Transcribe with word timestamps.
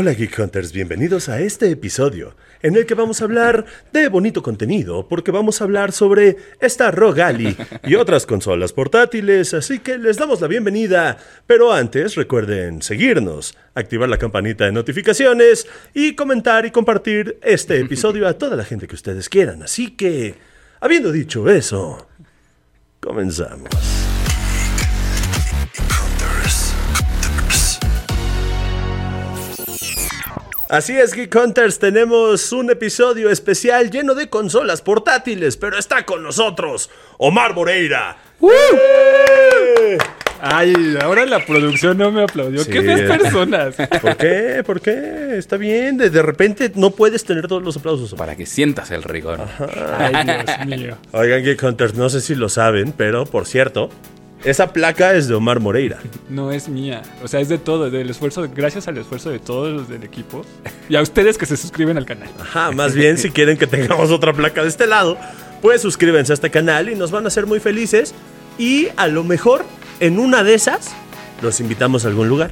Hola 0.00 0.12
Geek 0.12 0.38
Hunters, 0.38 0.72
bienvenidos 0.72 1.28
a 1.28 1.40
este 1.40 1.68
episodio 1.72 2.36
en 2.62 2.76
el 2.76 2.86
que 2.86 2.94
vamos 2.94 3.20
a 3.20 3.24
hablar 3.24 3.64
de 3.92 4.08
bonito 4.08 4.44
contenido, 4.44 5.08
porque 5.08 5.32
vamos 5.32 5.60
a 5.60 5.64
hablar 5.64 5.90
sobre 5.90 6.36
esta 6.60 6.92
ROG 6.92 7.20
Ally 7.20 7.56
y 7.82 7.96
otras 7.96 8.24
consolas 8.24 8.72
portátiles, 8.72 9.54
así 9.54 9.80
que 9.80 9.98
les 9.98 10.16
damos 10.16 10.40
la 10.40 10.46
bienvenida. 10.46 11.18
Pero 11.48 11.72
antes 11.72 12.14
recuerden 12.14 12.80
seguirnos, 12.80 13.56
activar 13.74 14.08
la 14.08 14.18
campanita 14.18 14.66
de 14.66 14.70
notificaciones 14.70 15.66
y 15.92 16.14
comentar 16.14 16.64
y 16.64 16.70
compartir 16.70 17.40
este 17.42 17.80
episodio 17.80 18.28
a 18.28 18.34
toda 18.34 18.54
la 18.54 18.64
gente 18.64 18.86
que 18.86 18.94
ustedes 18.94 19.28
quieran. 19.28 19.64
Así 19.64 19.96
que, 19.96 20.36
habiendo 20.78 21.10
dicho 21.10 21.50
eso, 21.50 22.06
comenzamos. 23.00 23.97
Así 30.68 30.94
es, 30.98 31.14
Geek 31.14 31.34
Hunters, 31.34 31.78
tenemos 31.78 32.52
un 32.52 32.70
episodio 32.70 33.30
especial 33.30 33.90
lleno 33.90 34.14
de 34.14 34.28
consolas 34.28 34.82
portátiles, 34.82 35.56
pero 35.56 35.78
está 35.78 36.04
con 36.04 36.22
nosotros 36.22 36.90
Omar 37.16 37.54
Moreira. 37.54 38.18
¡Eh! 38.42 39.96
Ay, 40.42 40.98
ahora 41.02 41.24
la 41.24 41.44
producción 41.44 41.96
no 41.96 42.12
me 42.12 42.22
aplaudió. 42.22 42.62
Sí. 42.64 42.70
¿Qué 42.70 42.82
feas 42.82 43.18
personas? 43.18 43.76
¿Por 44.02 44.16
qué? 44.18 44.62
¿Por 44.64 44.80
qué? 44.82 45.38
Está 45.38 45.56
bien, 45.56 45.96
de, 45.96 46.10
de 46.10 46.20
repente 46.20 46.70
no 46.74 46.90
puedes 46.90 47.24
tener 47.24 47.48
todos 47.48 47.62
los 47.62 47.78
aplausos. 47.78 48.12
Para 48.12 48.36
que 48.36 48.44
sientas 48.44 48.90
el 48.90 49.02
rigor. 49.04 49.40
Ay, 49.96 50.14
Dios 50.26 50.66
mío. 50.66 50.98
Oigan, 51.12 51.42
Geek 51.44 51.62
Hunters, 51.62 51.94
no 51.94 52.10
sé 52.10 52.20
si 52.20 52.34
lo 52.34 52.50
saben, 52.50 52.92
pero 52.92 53.24
por 53.24 53.46
cierto, 53.46 53.88
esa 54.44 54.72
placa 54.72 55.14
es 55.14 55.28
de 55.28 55.34
Omar 55.34 55.60
Moreira. 55.60 55.98
No 56.28 56.52
es 56.52 56.68
mía. 56.68 57.02
O 57.22 57.28
sea, 57.28 57.40
es 57.40 57.48
de 57.48 57.58
todo, 57.58 57.90
del 57.90 58.08
esfuerzo, 58.10 58.48
gracias 58.54 58.86
al 58.88 58.98
esfuerzo 58.98 59.30
de 59.30 59.38
todos 59.38 59.72
los 59.72 59.88
del 59.88 60.04
equipo 60.04 60.44
y 60.88 60.96
a 60.96 61.02
ustedes 61.02 61.38
que 61.38 61.46
se 61.46 61.56
suscriben 61.56 61.96
al 61.96 62.06
canal. 62.06 62.28
Ajá, 62.40 62.70
más 62.72 62.94
bien 62.94 63.18
si 63.18 63.30
quieren 63.30 63.56
que 63.56 63.66
tengamos 63.66 64.10
otra 64.10 64.32
placa 64.32 64.62
de 64.62 64.68
este 64.68 64.86
lado, 64.86 65.18
pues 65.60 65.82
suscríbanse 65.82 66.32
a 66.32 66.34
este 66.34 66.50
canal 66.50 66.88
y 66.88 66.94
nos 66.94 67.10
van 67.10 67.24
a 67.24 67.28
hacer 67.28 67.46
muy 67.46 67.60
felices. 67.60 68.14
Y 68.58 68.88
a 68.96 69.06
lo 69.08 69.24
mejor, 69.24 69.64
en 70.00 70.18
una 70.18 70.42
de 70.44 70.54
esas, 70.54 70.92
los 71.42 71.60
invitamos 71.60 72.04
a 72.04 72.08
algún 72.08 72.28
lugar. 72.28 72.50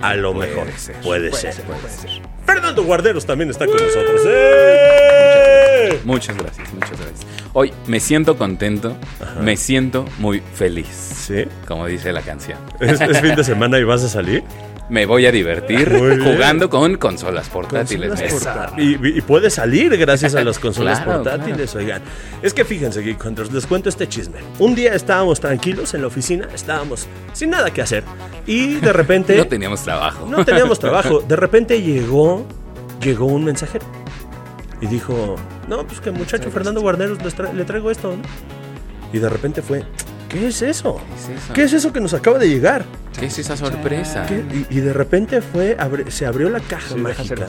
A 0.00 0.14
lo 0.14 0.34
mejor. 0.34 0.66
ser. 0.76 0.96
Puede, 1.00 1.30
Puede 1.30 1.42
ser. 1.42 1.52
ser, 1.54 1.64
puede 1.64 1.88
ser. 1.88 2.10
Fernando 2.46 2.84
Guarderos 2.84 3.26
también 3.26 3.50
está 3.50 3.66
con 3.66 3.74
nosotros. 3.76 4.20
¡Eh! 4.28 6.00
Muchas 6.04 6.36
gracias, 6.36 6.72
muchas 6.72 6.90
gracias. 6.92 7.26
Hoy 7.58 7.72
me 7.86 8.00
siento 8.00 8.36
contento, 8.36 8.94
me 9.40 9.56
siento 9.56 10.04
muy 10.18 10.40
feliz. 10.40 10.88
Sí. 10.88 11.46
Como 11.66 11.86
dice 11.86 12.12
la 12.12 12.20
canción. 12.20 12.58
¿Es, 12.80 13.00
es 13.00 13.18
fin 13.22 13.34
de 13.34 13.44
semana 13.44 13.78
y 13.78 13.84
vas 13.84 14.04
a 14.04 14.10
salir. 14.10 14.44
Me 14.90 15.06
voy 15.06 15.24
a 15.24 15.32
divertir 15.32 15.90
jugando 16.22 16.68
con 16.68 16.98
consolas 16.98 17.48
portátiles. 17.48 18.10
Consolas 18.10 18.32
portátiles. 18.34 19.00
Y, 19.02 19.18
y 19.18 19.20
puede 19.22 19.48
salir 19.48 19.96
gracias 19.96 20.34
a 20.34 20.44
las 20.44 20.58
consolas 20.58 21.00
Claro, 21.00 21.22
portátiles, 21.22 21.74
oigan. 21.74 22.02
Es 22.42 22.52
que 22.52 22.66
fíjense, 22.66 23.00
Geek 23.00 23.24
Hunters, 23.24 23.50
les 23.50 23.66
cuento 23.66 23.88
este 23.88 24.06
chisme. 24.06 24.40
Un 24.58 24.74
día 24.74 24.94
estábamos 24.94 25.40
tranquilos 25.40 25.94
en 25.94 26.02
la 26.02 26.08
oficina, 26.08 26.46
estábamos 26.54 27.06
sin 27.32 27.48
nada 27.48 27.70
que 27.70 27.80
hacer. 27.80 28.04
Y 28.46 28.74
de 28.74 28.92
repente. 28.92 29.34
No 29.38 29.46
teníamos 29.46 29.80
trabajo. 29.82 30.26
no 30.28 30.44
teníamos 30.44 30.78
trabajo. 30.78 31.20
De 31.20 31.36
repente 31.36 31.80
llegó. 31.80 32.46
Llegó 33.00 33.24
un 33.24 33.46
mensajero. 33.46 33.86
Y 34.86 34.88
dijo: 34.88 35.36
No, 35.68 35.86
pues 35.86 36.00
que 36.00 36.10
muchacho 36.10 36.50
Fernando 36.50 36.80
Guarneros 36.80 37.18
tra- 37.18 37.52
le 37.52 37.64
traigo 37.64 37.90
esto, 37.90 38.10
¿no? 38.16 38.22
Y 39.12 39.18
de 39.18 39.28
repente 39.28 39.62
fue: 39.62 39.84
¿Qué 40.28 40.46
es 40.48 40.62
eso? 40.62 40.96
¿Qué 40.96 41.14
es 41.34 41.42
eso? 41.42 41.52
¿Qué 41.54 41.62
es 41.62 41.72
eso 41.72 41.92
que 41.92 42.00
nos 42.00 42.14
acaba 42.14 42.38
de 42.38 42.48
llegar? 42.48 42.84
¿Qué 43.18 43.26
es 43.26 43.38
esa 43.38 43.56
sorpresa? 43.56 44.26
¿Qué? 44.26 44.44
Y, 44.70 44.78
y 44.78 44.80
de 44.80 44.92
repente 44.92 45.40
fue, 45.40 45.76
abre- 45.78 46.10
se 46.10 46.26
abrió 46.26 46.48
la 46.50 46.60
caja 46.60 46.88
Sí, 46.94 47.00
mágica 47.00 47.46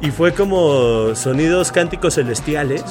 y 0.00 0.10
fue 0.12 0.32
como 0.32 1.14
sonidos 1.16 1.72
cánticos 1.72 2.14
celestiales. 2.14 2.84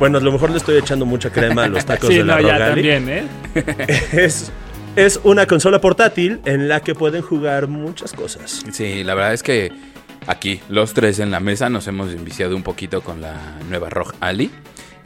Bueno, 0.00 0.18
a 0.18 0.20
lo 0.20 0.32
mejor 0.32 0.50
le 0.50 0.56
estoy 0.56 0.76
echando 0.78 1.06
mucha 1.06 1.30
crema 1.30 1.64
a 1.64 1.68
los 1.68 1.84
tacos 1.84 2.08
Sí, 2.08 2.16
de 2.16 2.24
la 2.24 2.40
no, 2.40 2.48
ya 2.48 2.58
también, 2.58 3.08
¿eh? 3.08 3.24
Es, 4.12 4.50
es 4.96 5.20
una 5.22 5.46
consola 5.46 5.80
portátil 5.80 6.40
en 6.44 6.66
la 6.68 6.80
que 6.80 6.96
pueden 6.96 7.22
jugar 7.22 7.68
muchas 7.68 8.12
cosas. 8.12 8.64
Sí, 8.72 9.04
la 9.04 9.14
verdad 9.14 9.34
es 9.34 9.44
que 9.44 9.70
aquí 10.26 10.60
los 10.68 10.94
tres 10.94 11.18
en 11.18 11.30
la 11.30 11.40
mesa 11.40 11.68
nos 11.68 11.86
hemos 11.86 12.12
enviciado 12.12 12.56
un 12.56 12.62
poquito 12.62 13.02
con 13.02 13.20
la 13.20 13.58
nueva 13.68 13.90
ROG 13.90 14.14
Ali, 14.20 14.50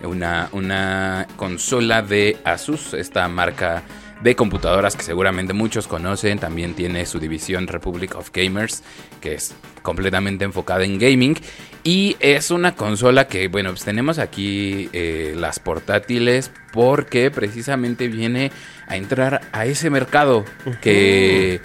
una, 0.03 0.49
una 0.53 1.27
consola 1.37 2.03
de 2.03 2.37
Asus, 2.45 2.95
esta 2.95 3.27
marca 3.29 3.83
de 4.23 4.35
computadoras 4.35 4.97
que 4.97 5.03
seguramente 5.03 5.53
muchos 5.53 5.87
conocen, 5.87 6.39
también 6.39 6.75
tiene 6.75 7.07
su 7.07 7.21
división 7.21 7.67
Republic 7.69 8.17
of 8.17 8.31
Gamers, 8.33 8.83
que 9.21 9.35
es 9.35 9.55
completamente 9.83 10.45
enfocada 10.45 10.85
en 10.85 10.99
gaming, 10.99 11.37
y 11.85 12.17
es 12.21 12.51
una 12.51 12.75
consola 12.75 13.29
que, 13.29 13.49
bueno, 13.49 13.71
pues 13.71 13.85
tenemos 13.85 14.19
aquí 14.19 14.89
eh, 14.93 15.35
las 15.37 15.61
portátiles 15.61 16.51
porque 16.73 17.31
precisamente 17.31 18.09
viene 18.09 18.51
a 18.87 18.97
entrar 18.97 19.43
a 19.53 19.67
ese 19.67 19.91
mercado 19.91 20.45
que... 20.81 21.61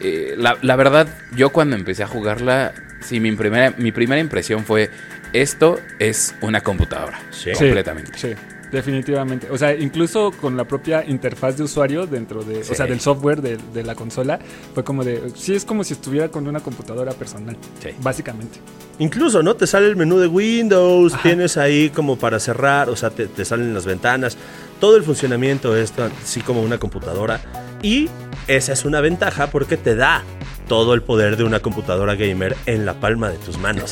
Eh, 0.00 0.34
la, 0.36 0.58
la 0.60 0.76
verdad, 0.76 1.08
yo 1.36 1.50
cuando 1.50 1.76
empecé 1.76 2.02
a 2.02 2.08
jugarla, 2.08 2.74
sí, 3.04 3.20
mi 3.20 3.32
primera, 3.32 3.74
mi 3.78 3.92
primera 3.92 4.20
impresión 4.20 4.64
fue, 4.64 4.90
esto 5.32 5.78
es 5.98 6.34
una 6.40 6.60
computadora. 6.60 7.20
Sí. 7.30 7.50
Sí, 7.54 7.64
Completamente. 7.64 8.12
Sí, 8.16 8.28
definitivamente. 8.70 9.48
O 9.50 9.58
sea, 9.58 9.74
incluso 9.74 10.32
con 10.32 10.56
la 10.56 10.64
propia 10.64 11.04
interfaz 11.06 11.56
de 11.56 11.62
usuario 11.64 12.06
dentro 12.06 12.42
de, 12.42 12.64
Sí. 12.64 12.72
o 12.72 12.74
sea, 12.74 12.86
del 12.86 13.00
software 13.00 13.40
de, 13.40 13.56
de 13.72 13.82
la 13.82 13.94
consola, 13.94 14.38
fue 14.74 14.82
como 14.84 15.04
de, 15.04 15.22
sí, 15.34 15.54
es 15.54 15.64
como 15.64 15.84
si 15.84 15.94
estuviera 15.94 16.28
con 16.28 16.46
una 16.48 16.60
computadora 16.60 17.12
personal, 17.12 17.56
Sí. 17.82 17.90
básicamente. 18.00 18.58
Incluso, 18.98 19.42
¿no? 19.42 19.54
Te 19.56 19.66
sale 19.66 19.86
el 19.86 19.96
menú 19.96 20.18
de 20.18 20.26
Windows, 20.28 21.14
Ajá. 21.14 21.22
tienes 21.22 21.56
ahí 21.56 21.90
como 21.90 22.16
para 22.18 22.38
cerrar, 22.40 22.88
o 22.90 22.96
sea, 22.96 23.10
te, 23.10 23.26
te 23.26 23.44
salen 23.44 23.74
las 23.74 23.86
ventanas. 23.86 24.36
Todo 24.80 24.96
el 24.96 25.02
funcionamiento 25.02 25.76
es 25.76 25.92
así 26.22 26.40
como 26.40 26.62
una 26.62 26.78
computadora. 26.78 27.40
Y 27.82 28.08
esa 28.48 28.72
es 28.72 28.84
una 28.84 29.00
ventaja 29.00 29.48
porque 29.48 29.76
te 29.76 29.94
da 29.94 30.22
todo 30.68 30.94
el 30.94 31.02
poder 31.02 31.36
de 31.36 31.44
una 31.44 31.60
computadora 31.60 32.14
gamer 32.14 32.56
en 32.66 32.86
la 32.86 32.94
palma 32.94 33.28
de 33.30 33.38
tus 33.38 33.58
manos. 33.58 33.90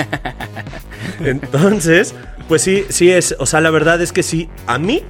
Entonces, 1.20 2.14
pues 2.48 2.62
sí, 2.62 2.84
sí 2.88 3.10
es, 3.10 3.34
o 3.38 3.46
sea, 3.46 3.60
la 3.60 3.70
verdad 3.70 4.00
es 4.00 4.12
que 4.12 4.22
sí, 4.22 4.48
a 4.66 4.78
mí, 4.78 5.02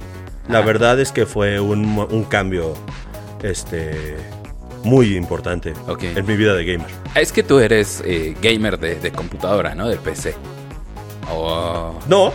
la 0.47 0.59
Ajá. 0.59 0.67
verdad 0.67 0.99
es 0.99 1.11
que 1.11 1.25
fue 1.25 1.59
un, 1.59 1.85
un 1.97 2.23
cambio, 2.25 2.73
este, 3.41 4.17
muy 4.83 5.15
importante 5.15 5.73
en 6.01 6.25
mi 6.25 6.35
vida 6.35 6.53
de 6.53 6.65
gamer. 6.65 6.87
Es 7.15 7.31
que 7.31 7.43
tú 7.43 7.59
eres 7.59 8.03
eh, 8.05 8.35
gamer 8.41 8.79
de, 8.79 8.95
de 8.95 9.11
computadora, 9.11 9.75
¿no? 9.75 9.87
De 9.87 9.97
PC. 9.97 10.35
O 11.31 11.97
No, 12.07 12.33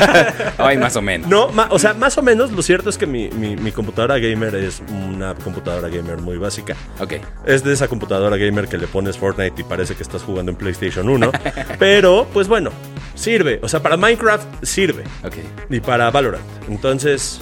ay, 0.58 0.76
más 0.78 0.96
o 0.96 1.02
menos. 1.02 1.28
No, 1.28 1.48
ma- 1.48 1.68
o 1.70 1.78
sea, 1.78 1.94
más 1.94 2.16
o 2.18 2.22
menos 2.22 2.52
lo 2.52 2.62
cierto 2.62 2.90
es 2.90 2.98
que 2.98 3.06
mi, 3.06 3.28
mi- 3.30 3.56
mi 3.56 3.72
computadora 3.72 4.18
gamer 4.18 4.54
es 4.54 4.82
una 4.90 5.34
computadora 5.34 5.88
gamer 5.88 6.18
muy 6.18 6.36
básica. 6.38 6.76
Ok. 7.00 7.14
Es 7.46 7.64
de 7.64 7.72
esa 7.72 7.88
computadora 7.88 8.36
gamer 8.36 8.68
que 8.68 8.78
le 8.78 8.86
pones 8.86 9.16
Fortnite 9.18 9.60
y 9.60 9.64
parece 9.64 9.94
que 9.94 10.02
estás 10.02 10.22
jugando 10.22 10.50
en 10.52 10.56
PlayStation 10.56 11.08
1. 11.08 11.30
pero, 11.78 12.26
pues 12.32 12.48
bueno, 12.48 12.70
sirve. 13.14 13.60
O 13.62 13.68
sea, 13.68 13.82
para 13.82 13.96
Minecraft 13.96 14.46
sirve. 14.64 15.04
Ok. 15.24 15.34
Y 15.70 15.80
para 15.80 16.10
Valorant. 16.10 16.44
Entonces, 16.68 17.40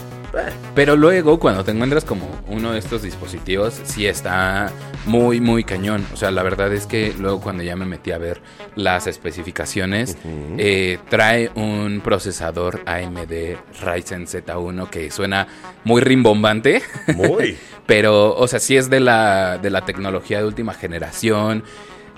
Pero 0.74 0.96
luego 0.96 1.38
cuando 1.38 1.64
te 1.64 1.70
encuentras 1.70 2.04
como 2.04 2.28
uno 2.48 2.72
de 2.72 2.78
estos 2.78 3.02
dispositivos, 3.02 3.80
sí 3.84 4.06
está 4.06 4.70
muy, 5.06 5.40
muy 5.40 5.64
cañón. 5.64 6.04
O 6.12 6.16
sea, 6.16 6.30
la 6.30 6.42
verdad 6.42 6.72
es 6.72 6.86
que 6.86 7.12
luego 7.18 7.40
cuando 7.40 7.62
ya 7.62 7.76
me 7.76 7.84
metí 7.86 8.10
a 8.12 8.18
ver 8.18 8.40
las 8.74 9.06
especificaciones, 9.06 10.16
eh, 10.58 10.98
trae 11.08 11.50
un 11.54 12.00
procesador 12.02 12.80
AMD 12.86 13.56
Ryzen 13.82 14.26
Z1 14.26 14.88
que 14.90 15.10
suena 15.10 15.46
muy 15.84 16.00
rimbombante. 16.00 16.82
muy. 17.14 17.56
Pero, 17.86 18.34
o 18.34 18.48
sea, 18.48 18.60
sí 18.60 18.76
es 18.76 18.88
de 18.88 19.00
la, 19.00 19.58
de 19.58 19.68
la 19.70 19.84
tecnología 19.84 20.38
de 20.38 20.46
última 20.46 20.72
generación. 20.72 21.64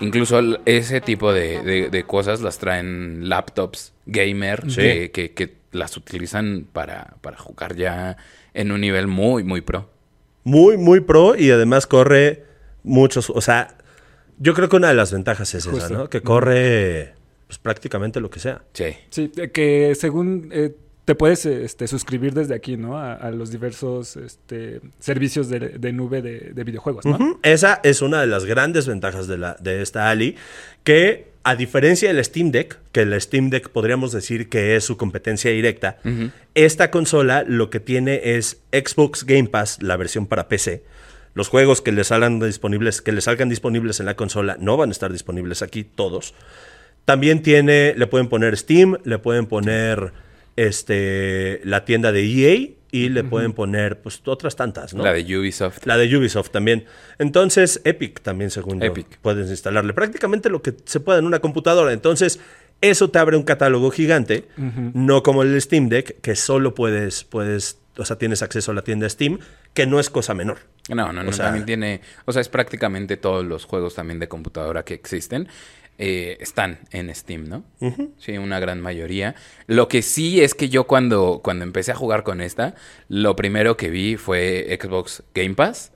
Incluso 0.01 0.41
ese 0.67 1.01
tipo 1.01 1.33
de, 1.33 1.61
de- 1.63 1.89
de 1.91 2.05
cosas 2.05 2.41
las 2.43 2.59
traen 2.59 3.29
laptops 3.29 3.93
gamer 4.05 4.63
Sí. 4.71 4.77
que, 4.77 5.11
que- 5.11 5.33
que 5.33 5.55
las 5.77 5.97
utilizan 5.97 6.67
para, 6.73 7.17
para 7.21 7.37
jugar 7.37 7.77
ya 7.77 8.17
en 8.55 8.73
un 8.73 8.81
nivel 8.81 9.07
muy, 9.07 9.45
muy 9.45 9.61
pro. 9.61 9.91
Muy, 10.45 10.77
muy 10.77 11.01
pro 11.01 11.37
y 11.37 11.51
además 11.51 11.87
corre 11.87 12.45
muchos. 12.83 13.31
O 13.31 13.41
sea, 13.41 13.77
yo 14.39 14.55
creo 14.55 14.69
que 14.69 14.77
una 14.77 14.89
de 14.89 14.95
las 14.95 15.13
ventajas 15.13 15.55
es 15.55 15.67
esa. 15.67 15.89
¿no? 15.89 16.09
Que 16.09 16.23
corre 16.23 17.15
pues, 17.47 17.59
prácticamente 17.59 18.21
lo 18.21 18.31
que 18.31 18.41
sea. 18.41 18.63
Sí. 18.73 18.97
Sí, 19.11 19.31
eh, 19.37 19.51
que 19.51 19.95
según 19.95 20.49
eh, 20.53 20.75
te 21.07 21.15
puedes 21.15 21.47
este, 21.47 21.87
suscribir 21.87 22.35
desde 22.35 22.55
aquí, 22.55 22.77
¿no? 22.77 22.99
A, 22.99 23.15
a 23.15 23.31
los 23.31 23.51
diversos 23.51 24.17
este, 24.17 24.81
servicios 24.99 25.49
de, 25.49 25.61
de 25.61 25.93
nube 25.93 26.21
de, 26.21 26.53
de 26.53 26.65
videojuegos, 26.65 27.05
¿no? 27.07 27.39
Esa 27.45 27.81
es 27.85 28.03
una 28.03 28.21
de 28.21 28.27
las 28.27 28.45
grandes 28.45 28.89
ventajas 28.89 29.29
de, 29.29 29.39
la, 29.39 29.57
de 29.61 29.83
esta 29.83 30.11
Ali, 30.11 30.37
que 30.83 31.36
a 31.47 31.55
diferencia 31.55 32.13
del 32.13 32.25
Steam 32.25 32.51
Deck, 32.51 32.77
que 32.91 33.03
el 33.03 33.21
Steam 33.21 33.51
Deck 33.51 33.69
podríamos 33.69 34.11
decir 34.11 34.49
que 34.49 34.75
es 34.75 34.83
su 34.83 34.97
competencia 34.97 35.49
directa, 35.53 35.99
esta 36.57 36.91
consola 36.91 37.45
lo 37.47 37.71
que 37.71 37.79
tiene 37.79 38.21
es 38.37 38.63
Xbox 38.73 39.23
Game 39.23 39.47
Pass, 39.47 39.81
la 39.81 39.97
versión 39.97 40.27
para 40.27 40.49
PC, 40.49 40.83
Los 41.35 41.47
juegos 41.47 41.83
que 41.83 41.93
les 41.93 42.09
salgan 42.09 42.41
disponibles, 42.41 43.01
que 43.01 43.13
les 43.13 43.23
salgan 43.25 43.49
disponibles 43.49 44.01
en 44.01 44.07
la 44.07 44.17
consola 44.17 44.57
no 44.59 44.77
van 44.77 44.89
a 44.89 44.93
estar 44.93 45.13
disponibles 45.13 45.63
aquí 45.63 45.85
todos. 45.85 46.35
También 47.05 47.43
tiene, 47.43 47.95
le 47.97 48.09
pueden 48.09 48.27
poner 48.27 48.57
Steam, 48.57 48.99
le 49.05 49.19
pueden 49.21 49.47
poner 49.47 50.13
este 50.57 51.61
la 51.65 51.85
tienda 51.85 52.13
de 52.13 52.25
EA 52.25 52.71
y 52.93 53.09
le 53.11 53.25
pueden 53.25 53.53
poner 53.53 54.01
pues 54.01 54.23
otras 54.25 54.57
tantas, 54.57 54.95
¿no? 54.95 55.03
La 55.05 55.13
de 55.13 55.23
Ubisoft. 55.39 55.85
La 55.85 55.97
de 55.99 56.17
Ubisoft 56.17 56.51
también. 56.51 56.87
Entonces, 57.19 57.81
Epic 57.85 58.21
también, 58.23 58.51
según 58.51 58.81
yo, 58.81 58.87
Epic. 58.87 59.19
puedes 59.21 59.51
instalarle 59.51 59.93
prácticamente 59.93 60.49
lo 60.49 60.63
que 60.63 60.73
se 60.85 61.01
pueda 61.01 61.19
en 61.19 61.27
una 61.27 61.41
computadora. 61.41 61.93
Entonces, 61.93 62.41
eso 62.81 63.11
te 63.11 63.19
abre 63.19 63.37
un 63.37 63.43
catálogo 63.43 63.91
gigante, 63.91 64.45
no 64.95 65.23
como 65.23 65.43
el 65.43 65.61
Steam 65.61 65.89
Deck, 65.89 66.21
que 66.21 66.37
solo 66.37 66.75
puedes, 66.75 67.25
puedes, 67.25 67.79
o 67.99 68.05
sea, 68.05 68.17
tienes 68.17 68.43
acceso 68.43 68.71
a 68.71 68.75
la 68.75 68.83
tienda 68.83 69.09
Steam, 69.09 69.39
que 69.75 69.87
no 69.87 69.99
es 70.01 70.09
cosa 70.11 70.33
menor. 70.35 70.59
No, 70.89 71.13
no, 71.13 71.23
no. 71.23 71.31
O 71.31 71.33
sea- 71.33 71.47
también 71.47 71.67
tiene. 71.67 72.01
O 72.27 72.33
sea, 72.33 72.41
es 72.41 72.49
prácticamente 72.49 73.17
todos 73.17 73.45
los 73.45 73.65
juegos 73.65 73.95
también 73.95 74.19
de 74.21 74.29
computadora 74.29 74.85
que 74.85 74.95
existen. 74.95 75.49
Eh, 75.99 76.37
están 76.41 76.81
en 76.91 77.15
Steam, 77.15 77.49
¿no? 77.49 77.65
Sí, 78.19 78.37
una 78.39 78.61
gran 78.61 78.81
mayoría. 78.81 79.35
Lo 79.67 79.89
que 79.89 80.03
sí 80.03 80.41
es 80.43 80.55
que 80.55 80.69
yo 80.69 80.87
cuando, 80.87 81.41
cuando 81.43 81.65
empecé 81.65 81.93
a 81.93 81.95
jugar 81.97 82.23
con 82.23 82.41
esta, 82.41 82.75
lo 83.09 83.37
primero 83.37 83.77
que 83.77 83.91
vi 83.91 84.17
fue 84.17 84.79
Xbox 84.81 85.23
Game 85.35 85.55
Pass. 85.55 85.93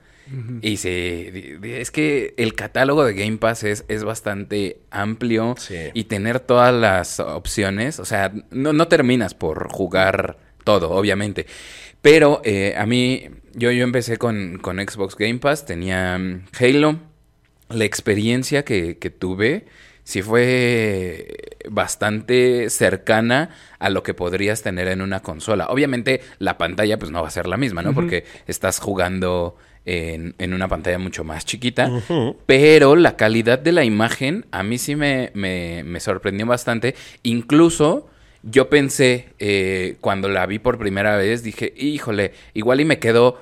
Y 0.62 0.76
se, 0.76 1.58
es 1.80 1.90
que 1.90 2.34
el 2.36 2.54
catálogo 2.54 3.04
de 3.04 3.14
Game 3.14 3.38
Pass 3.38 3.64
es, 3.64 3.84
es 3.88 4.04
bastante 4.04 4.78
amplio 4.92 5.56
Sí. 5.58 5.74
y 5.92 6.04
tener 6.04 6.38
todas 6.38 6.72
las 6.72 7.18
opciones, 7.18 7.98
o 7.98 8.04
sea, 8.04 8.32
no, 8.52 8.72
no 8.72 8.86
terminas 8.86 9.34
por 9.34 9.68
jugar 9.72 10.38
todo, 10.62 10.90
obviamente. 10.92 11.46
Pero 12.00 12.42
eh, 12.44 12.74
a 12.78 12.86
mí, 12.86 13.24
yo, 13.54 13.72
yo 13.72 13.82
empecé 13.82 14.18
con, 14.18 14.58
con 14.62 14.78
Xbox 14.78 15.16
Game 15.16 15.40
Pass, 15.40 15.66
tenía 15.66 16.16
mm, 16.16 16.44
Halo, 16.60 17.00
la 17.68 17.84
experiencia 17.84 18.64
que, 18.64 18.98
que 18.98 19.10
tuve 19.10 19.64
sí 20.10 20.22
fue 20.22 21.36
bastante 21.70 22.68
cercana 22.70 23.50
a 23.78 23.90
lo 23.90 24.02
que 24.02 24.14
podrías 24.14 24.62
tener 24.62 24.88
en 24.88 25.02
una 25.02 25.20
consola. 25.20 25.68
Obviamente 25.68 26.20
la 26.38 26.58
pantalla 26.58 26.98
pues 26.98 27.10
no 27.10 27.22
va 27.22 27.28
a 27.28 27.30
ser 27.30 27.46
la 27.46 27.56
misma, 27.56 27.82
¿no? 27.82 27.94
Porque 27.94 28.24
estás 28.46 28.80
jugando 28.80 29.56
en, 29.86 30.34
en 30.38 30.52
una 30.52 30.68
pantalla 30.68 30.98
mucho 30.98 31.24
más 31.24 31.44
chiquita, 31.46 31.90
pero 32.46 32.96
la 32.96 33.16
calidad 33.16 33.58
de 33.58 33.72
la 33.72 33.84
imagen 33.84 34.46
a 34.50 34.62
mí 34.62 34.78
sí 34.78 34.96
me, 34.96 35.30
me- 35.34 35.82
me 35.84 36.00
sorprendió 36.00 36.44
bastante. 36.46 36.94
Incluso 37.22 38.08
yo 38.42 38.68
pensé, 38.68 39.28
eh, 39.38 39.96
cuando 40.00 40.28
la 40.28 40.46
vi 40.46 40.58
por 40.58 40.78
primera 40.78 41.16
vez, 41.16 41.42
dije, 41.42 41.72
híjole, 41.76 42.32
igual 42.54 42.80
y 42.80 42.84
me 42.84 42.98
quedo 42.98 43.38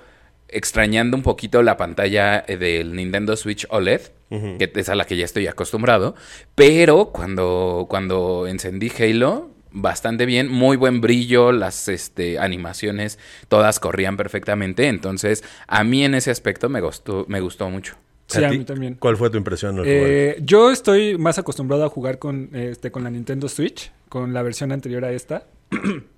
extrañando 0.48 1.16
un 1.16 1.22
poquito 1.22 1.62
la 1.62 1.76
pantalla 1.76 2.44
eh, 2.46 2.56
del 2.56 2.94
Nintendo 2.94 3.36
Switch 3.36 3.66
OLED, 3.70 4.00
que 4.30 4.70
es 4.74 4.88
a 4.88 4.94
la 4.94 5.06
que 5.06 5.16
ya 5.16 5.24
estoy 5.24 5.46
acostumbrado, 5.46 6.14
pero 6.54 7.10
cuando, 7.12 7.86
cuando 7.88 8.46
encendí 8.46 8.92
Halo, 8.98 9.50
bastante 9.70 10.26
bien, 10.26 10.48
muy 10.48 10.76
buen 10.76 11.00
brillo, 11.00 11.52
las 11.52 11.88
este, 11.88 12.38
animaciones 12.38 13.18
todas 13.48 13.80
corrían 13.80 14.16
perfectamente, 14.16 14.88
entonces 14.88 15.44
a 15.66 15.84
mí 15.84 16.04
en 16.04 16.14
ese 16.14 16.30
aspecto 16.30 16.68
me 16.68 16.80
gustó, 16.80 17.24
me 17.28 17.40
gustó 17.40 17.70
mucho. 17.70 17.96
Sí, 18.26 18.44
a 18.44 18.50
mí 18.50 18.62
también. 18.64 18.96
¿Cuál 18.98 19.16
fue 19.16 19.30
tu 19.30 19.38
impresión? 19.38 19.78
al 19.78 19.84
jugar? 19.84 20.10
Eh, 20.10 20.36
yo 20.42 20.70
estoy 20.70 21.16
más 21.16 21.38
acostumbrado 21.38 21.84
a 21.84 21.88
jugar 21.88 22.18
con, 22.18 22.50
este, 22.52 22.90
con 22.90 23.02
la 23.02 23.10
Nintendo 23.10 23.48
Switch, 23.48 23.90
con 24.10 24.34
la 24.34 24.42
versión 24.42 24.70
anterior 24.70 25.04
a 25.06 25.12
esta. 25.12 25.46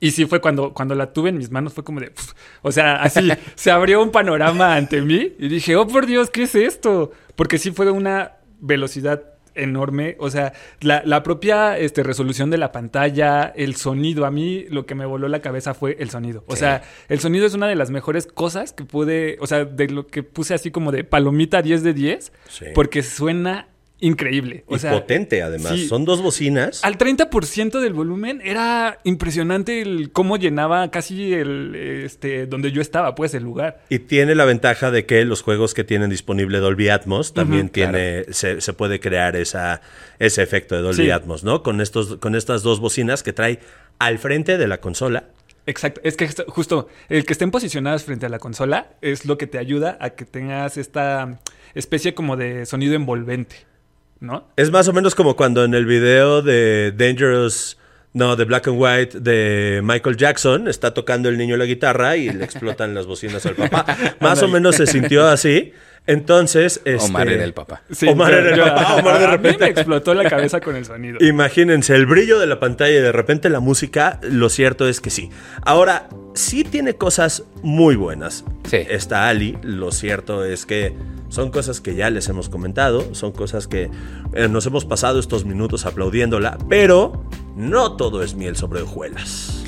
Y 0.00 0.10
sí 0.10 0.26
fue 0.26 0.40
cuando, 0.40 0.72
cuando 0.74 0.94
la 0.94 1.12
tuve 1.12 1.30
en 1.30 1.38
mis 1.38 1.50
manos, 1.50 1.72
fue 1.72 1.82
como 1.84 2.00
de... 2.00 2.12
o 2.62 2.70
sea, 2.72 2.96
así 3.02 3.28
se 3.54 3.70
abrió 3.70 4.02
un 4.02 4.10
panorama 4.10 4.76
ante 4.76 5.00
mí 5.00 5.32
y 5.38 5.48
dije, 5.48 5.76
oh 5.76 5.86
por 5.86 6.06
Dios, 6.06 6.30
¿qué 6.30 6.42
es 6.42 6.54
esto? 6.54 7.10
Porque 7.36 7.58
sí 7.58 7.70
fue 7.72 7.86
de 7.86 7.92
una 7.92 8.32
velocidad 8.60 9.22
enorme. 9.54 10.16
O 10.20 10.30
sea, 10.30 10.52
la, 10.80 11.02
la 11.04 11.22
propia 11.24 11.76
este, 11.78 12.02
resolución 12.04 12.48
de 12.50 12.58
la 12.58 12.70
pantalla, 12.70 13.44
el 13.56 13.74
sonido. 13.76 14.24
A 14.26 14.30
mí 14.30 14.66
lo 14.68 14.86
que 14.86 14.94
me 14.94 15.04
voló 15.06 15.26
la 15.26 15.40
cabeza 15.40 15.74
fue 15.74 15.96
el 15.98 16.10
sonido. 16.10 16.44
O 16.46 16.52
Sí. 16.54 16.60
sea, 16.60 16.82
el 17.08 17.18
sonido 17.18 17.46
es 17.46 17.54
una 17.54 17.66
de 17.66 17.74
las 17.74 17.90
mejores 17.90 18.26
cosas 18.26 18.72
que 18.72 18.84
pude... 18.84 19.36
O 19.40 19.46
sea, 19.48 19.64
de 19.64 19.88
lo 19.88 20.06
que 20.06 20.22
puse 20.22 20.54
así 20.54 20.70
como 20.70 20.92
de 20.92 21.02
palomita 21.02 21.60
10 21.62 21.82
de 21.82 21.94
10. 21.94 22.32
Sí. 22.48 22.64
Porque 22.74 23.02
suena 23.02 23.68
increíble. 24.00 24.64
O 24.66 24.76
y 24.76 24.78
sea, 24.78 24.92
potente, 24.92 25.42
además. 25.42 25.72
sí. 25.72 25.88
Son 25.88 26.04
dos 26.04 26.22
bocinas. 26.22 26.84
al 26.84 26.98
30% 26.98 27.80
del 27.80 27.92
volumen 27.92 28.40
era 28.44 29.00
impresionante 29.04 29.80
el 29.82 30.12
cómo 30.12 30.36
llenaba 30.36 30.90
casi 30.90 31.32
el 31.34 31.74
este 31.74 32.46
donde 32.46 32.72
yo 32.72 32.80
estaba, 32.80 33.14
pues 33.14 33.34
el 33.34 33.42
lugar. 33.42 33.82
Y 33.88 34.00
tiene 34.00 34.34
la 34.34 34.44
ventaja 34.44 34.90
de 34.90 35.06
que 35.06 35.24
los 35.24 35.42
juegos 35.42 35.74
que 35.74 35.84
tienen 35.84 36.10
disponible 36.10 36.58
Dolby 36.58 36.88
Atmos 36.88 37.34
también 37.34 37.68
tiene, 37.68 38.24
se, 38.30 38.60
se 38.60 38.72
puede 38.72 39.00
crear 39.00 39.36
esa, 39.36 39.80
ese 40.18 40.42
efecto 40.42 40.74
de 40.76 40.82
Dolby 40.82 40.98
Sí. 40.98 41.10
Atmos, 41.10 41.44
¿no? 41.44 41.62
Con, 41.62 41.80
estos, 41.80 42.16
con 42.16 42.34
estas 42.34 42.62
dos 42.62 42.80
bocinas 42.80 43.22
que 43.22 43.32
trae 43.32 43.60
al 43.98 44.18
frente 44.18 44.58
de 44.58 44.66
la 44.68 44.80
consola. 44.80 45.28
Exacto, 45.66 46.00
es 46.02 46.16
que 46.16 46.26
justo 46.48 46.88
el 47.10 47.26
que 47.26 47.32
estén 47.34 47.50
posicionadas 47.50 48.02
frente 48.04 48.24
a 48.24 48.30
la 48.30 48.38
consola 48.38 48.88
es 49.02 49.26
lo 49.26 49.36
que 49.36 49.46
te 49.46 49.58
ayuda 49.58 49.98
a 50.00 50.10
que 50.10 50.24
tengas 50.24 50.78
esta 50.78 51.40
especie 51.74 52.14
como 52.14 52.36
de 52.38 52.64
sonido 52.64 52.94
envolvente, 52.94 53.66
¿no? 54.20 54.48
Es 54.56 54.70
más 54.70 54.88
o 54.88 54.92
menos 54.92 55.14
como 55.14 55.36
cuando 55.36 55.64
en 55.64 55.74
el 55.74 55.86
video 55.86 56.42
de 56.42 56.92
Dangerous, 56.96 57.78
no, 58.12 58.36
de 58.36 58.44
Black 58.44 58.68
and 58.68 58.76
White 58.80 59.20
de 59.20 59.80
Michael 59.84 60.16
Jackson 60.16 60.68
está 60.68 60.94
tocando 60.94 61.28
el 61.28 61.38
niño 61.38 61.56
la 61.56 61.66
guitarra 61.66 62.16
y 62.16 62.30
le 62.30 62.44
explotan 62.44 62.94
las 62.94 63.06
bocinas 63.06 63.44
al 63.46 63.54
papá. 63.54 63.84
Más 64.20 64.42
o 64.42 64.48
menos 64.48 64.76
se 64.76 64.86
sintió 64.86 65.26
así. 65.26 65.72
Entonces, 66.08 66.80
este, 66.86 67.04
Omar 67.06 67.28
era 67.28 67.44
el 67.44 67.52
papá. 67.52 67.82
Omar 68.08 68.32
era 68.32 68.50
el 68.50 68.56
yo- 68.56 68.64
papá, 68.64 68.94
Omar 68.96 69.18
de 69.18 69.24
a 69.26 69.28
mí 69.28 69.36
repente- 69.36 69.64
me 69.66 69.70
explotó 69.70 70.14
la 70.14 70.28
cabeza 70.28 70.58
con 70.60 70.74
el 70.74 70.84
sonido. 70.86 71.18
Imagínense 71.20 71.94
el 71.94 72.06
brillo 72.06 72.38
de 72.38 72.46
la 72.46 72.58
pantalla 72.58 72.98
y 72.98 73.02
de 73.02 73.12
repente 73.12 73.50
la 73.50 73.60
música, 73.60 74.18
lo 74.22 74.48
cierto 74.48 74.88
es 74.88 75.00
que 75.02 75.10
sí. 75.10 75.28
Ahora, 75.62 76.08
sí 76.34 76.64
tiene 76.64 76.94
cosas 76.94 77.44
muy 77.62 77.94
buenas. 77.94 78.44
Sí. 78.68 78.78
Está 78.88 79.28
Ali, 79.28 79.58
lo 79.62 79.92
cierto 79.92 80.44
es 80.44 80.64
que 80.66 80.94
son 81.28 81.50
cosas 81.50 81.82
que 81.82 81.94
ya 81.94 82.08
les 82.08 82.26
hemos 82.30 82.48
comentado, 82.48 83.14
son 83.14 83.32
cosas 83.32 83.66
que 83.68 83.90
eh, 84.32 84.48
nos 84.48 84.64
hemos 84.64 84.86
pasado 84.86 85.20
estos 85.20 85.44
minutos 85.44 85.84
aplaudiéndola, 85.84 86.56
pero 86.70 87.22
no 87.54 87.96
todo 87.96 88.22
es 88.22 88.34
miel 88.34 88.56
sobre 88.56 88.80
hojuelas. 88.80 89.62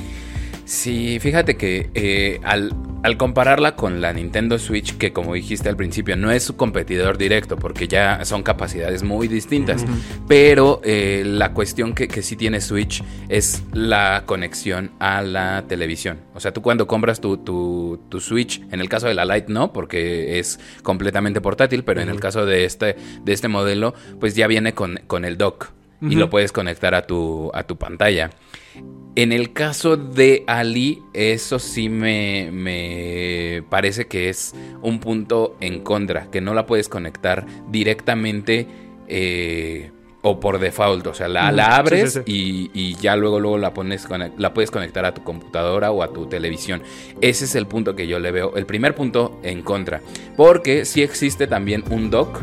Sí, 0.70 1.18
fíjate 1.18 1.56
que 1.56 1.90
eh, 1.94 2.38
al, 2.44 2.72
al 3.02 3.16
compararla 3.16 3.74
con 3.74 4.00
la 4.00 4.12
Nintendo 4.12 4.56
Switch, 4.56 4.96
que 4.98 5.12
como 5.12 5.34
dijiste 5.34 5.68
al 5.68 5.76
principio, 5.76 6.14
no 6.16 6.30
es 6.30 6.44
su 6.44 6.54
competidor 6.54 7.18
directo, 7.18 7.56
porque 7.56 7.88
ya 7.88 8.24
son 8.24 8.44
capacidades 8.44 9.02
muy 9.02 9.26
distintas, 9.26 9.84
pero 10.28 10.80
eh, 10.84 11.24
la 11.26 11.54
cuestión 11.54 11.92
que, 11.92 12.06
que 12.06 12.22
sí 12.22 12.36
tiene 12.36 12.60
Switch 12.60 13.02
es 13.28 13.64
la 13.72 14.22
conexión 14.26 14.92
a 15.00 15.22
la 15.22 15.64
televisión. 15.66 16.20
O 16.34 16.40
sea, 16.40 16.52
tú 16.52 16.62
cuando 16.62 16.86
compras 16.86 17.20
tu, 17.20 17.38
tu, 17.38 18.00
tu 18.08 18.20
Switch, 18.20 18.62
en 18.70 18.80
el 18.80 18.88
caso 18.88 19.08
de 19.08 19.14
la 19.14 19.24
Lite 19.24 19.52
no, 19.52 19.72
porque 19.72 20.38
es 20.38 20.60
completamente 20.84 21.40
portátil, 21.40 21.82
pero 21.82 22.00
en 22.00 22.08
el 22.08 22.20
caso 22.20 22.46
de 22.46 22.64
este, 22.64 22.94
de 23.24 23.32
este 23.32 23.48
modelo, 23.48 23.92
pues 24.20 24.36
ya 24.36 24.46
viene 24.46 24.72
con, 24.72 25.00
con 25.08 25.24
el 25.24 25.36
dock. 25.36 25.79
Y 26.02 26.14
lo 26.14 26.30
puedes 26.30 26.50
conectar 26.52 26.94
a 26.94 27.06
tu, 27.06 27.50
a 27.52 27.64
tu 27.64 27.76
pantalla. 27.76 28.30
En 29.16 29.32
el 29.32 29.52
caso 29.52 29.96
de 29.96 30.44
Ali, 30.46 31.02
eso 31.12 31.58
sí 31.58 31.88
me, 31.88 32.50
me 32.52 33.62
parece 33.68 34.06
que 34.06 34.28
es 34.28 34.54
un 34.82 35.00
punto 35.00 35.56
en 35.60 35.80
contra, 35.80 36.30
que 36.30 36.40
no 36.40 36.54
la 36.54 36.64
puedes 36.64 36.88
conectar 36.88 37.44
directamente 37.68 38.66
eh, 39.08 39.90
o 40.22 40.38
por 40.38 40.58
default. 40.58 41.06
O 41.08 41.14
sea, 41.14 41.28
la, 41.28 41.50
la 41.50 41.64
sí, 41.64 41.70
abres 41.72 42.12
sí, 42.12 42.20
Y, 42.24 42.70
y 42.72 42.94
ya 42.94 43.16
luego, 43.16 43.40
luego 43.40 43.58
la, 43.58 43.74
pones, 43.74 44.06
la 44.38 44.54
puedes 44.54 44.70
conectar 44.70 45.04
a 45.04 45.12
tu 45.12 45.24
computadora 45.24 45.90
o 45.90 46.02
a 46.02 46.12
tu 46.12 46.26
televisión. 46.26 46.82
Ese 47.20 47.46
es 47.46 47.54
el 47.56 47.66
punto 47.66 47.96
que 47.96 48.06
yo 48.06 48.20
le 48.20 48.30
veo, 48.30 48.56
el 48.56 48.64
primer 48.64 48.94
punto 48.94 49.40
en 49.42 49.62
contra. 49.62 50.00
Porque 50.36 50.84
sí 50.84 51.02
existe 51.02 51.46
también 51.46 51.84
un 51.90 52.10
dock 52.10 52.40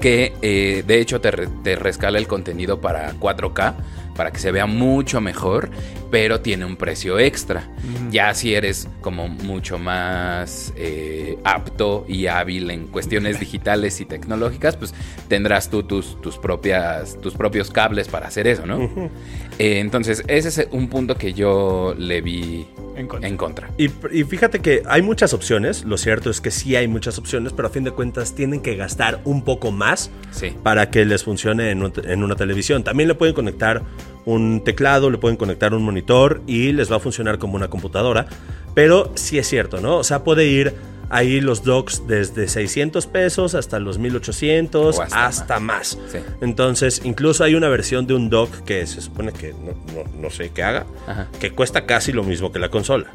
que 0.00 0.32
eh, 0.42 0.82
de 0.86 1.00
hecho 1.00 1.20
te, 1.20 1.30
re- 1.30 1.48
te 1.62 1.76
rescala 1.76 2.18
el 2.18 2.26
contenido 2.26 2.80
para 2.80 3.12
4K 3.14 3.74
para 4.16 4.32
que 4.32 4.38
se 4.38 4.50
vea 4.50 4.66
mucho 4.66 5.20
mejor, 5.22 5.70
pero 6.10 6.40
tiene 6.40 6.66
un 6.66 6.76
precio 6.76 7.18
extra. 7.18 7.68
Ya 8.10 8.34
si 8.34 8.54
eres 8.54 8.86
como 9.00 9.28
mucho 9.28 9.78
más 9.78 10.74
eh, 10.76 11.38
apto 11.44 12.04
y 12.06 12.26
hábil 12.26 12.70
en 12.70 12.86
cuestiones 12.88 13.40
digitales 13.40 13.98
y 14.00 14.04
tecnológicas, 14.04 14.76
pues 14.76 14.92
tendrás 15.28 15.70
tú 15.70 15.84
tus, 15.84 16.20
tus, 16.20 16.36
propias, 16.36 17.18
tus 17.22 17.32
propios 17.34 17.70
cables 17.70 18.08
para 18.08 18.26
hacer 18.26 18.46
eso, 18.46 18.66
¿no? 18.66 19.10
Eh, 19.58 19.78
entonces, 19.78 20.22
ese 20.26 20.48
es 20.48 20.68
un 20.70 20.88
punto 20.88 21.14
que 21.16 21.32
yo 21.32 21.94
le 21.96 22.20
vi 22.20 22.66
En 23.00 23.08
contra. 23.08 23.28
en 23.28 23.36
contra. 23.36 23.70
Y, 23.78 23.90
y 24.12 24.24
fíjate 24.24 24.60
que 24.60 24.82
hay 24.86 25.02
muchas 25.02 25.32
opciones, 25.34 25.84
lo 25.84 25.96
cierto 25.96 26.30
es 26.30 26.40
que 26.40 26.50
sí 26.50 26.76
hay 26.76 26.86
muchas 26.88 27.18
opciones, 27.18 27.52
pero 27.52 27.68
a 27.68 27.70
fin 27.70 27.84
de 27.84 27.90
cuentas 27.90 28.34
tienen 28.34 28.60
que 28.60 28.76
gastar 28.76 29.20
un 29.24 29.42
poco 29.42 29.70
más 29.72 30.10
Sí. 30.30 30.54
para 30.62 30.90
que 30.90 31.04
les 31.04 31.24
funcione 31.24 31.70
en, 31.70 31.82
un- 31.82 31.92
en 32.04 32.22
una 32.22 32.36
televisión. 32.36 32.84
También 32.84 33.08
le 33.08 33.14
pueden 33.14 33.34
conectar 33.34 33.82
un 34.26 34.62
teclado, 34.64 35.10
le 35.10 35.18
pueden 35.18 35.36
conectar 35.36 35.74
un 35.74 35.82
monitor 35.82 36.42
y 36.46 36.72
les 36.72 36.92
va 36.92 36.96
a 36.96 37.00
funcionar 37.00 37.38
como 37.38 37.56
una 37.56 37.68
computadora. 37.68 38.26
Pero 38.74 39.10
sí 39.16 39.38
es 39.38 39.48
cierto, 39.48 39.80
¿no? 39.80 39.96
O 39.96 40.04
sea, 40.04 40.22
puede 40.22 40.46
ir 40.46 40.74
ahí 41.10 41.40
los 41.40 41.64
docks 41.64 42.06
desde 42.06 42.48
600 42.48 43.06
pesos 43.06 43.54
hasta 43.54 43.78
los 43.78 43.98
1800, 43.98 44.98
O 44.98 45.02
hasta 45.02 45.26
hasta, 45.26 45.60
más. 45.60 45.98
Sí. 46.10 46.18
Entonces, 46.40 47.02
incluso 47.04 47.44
hay 47.44 47.54
una 47.56 47.68
versión 47.68 48.06
de 48.06 48.14
un 48.14 48.30
dock 48.30 48.62
que 48.64 48.86
se 48.86 49.00
supone 49.00 49.32
que 49.32 49.52
no, 49.52 49.72
no- 49.94 50.10
no 50.22 50.30
sé 50.30 50.50
qué 50.54 50.62
haga, 50.62 50.86
Ajá. 51.06 51.28
que 51.40 51.50
cuesta 51.50 51.84
casi 51.86 52.12
lo 52.12 52.22
mismo 52.22 52.52
que 52.52 52.58
la 52.58 52.68
consola. 52.70 53.10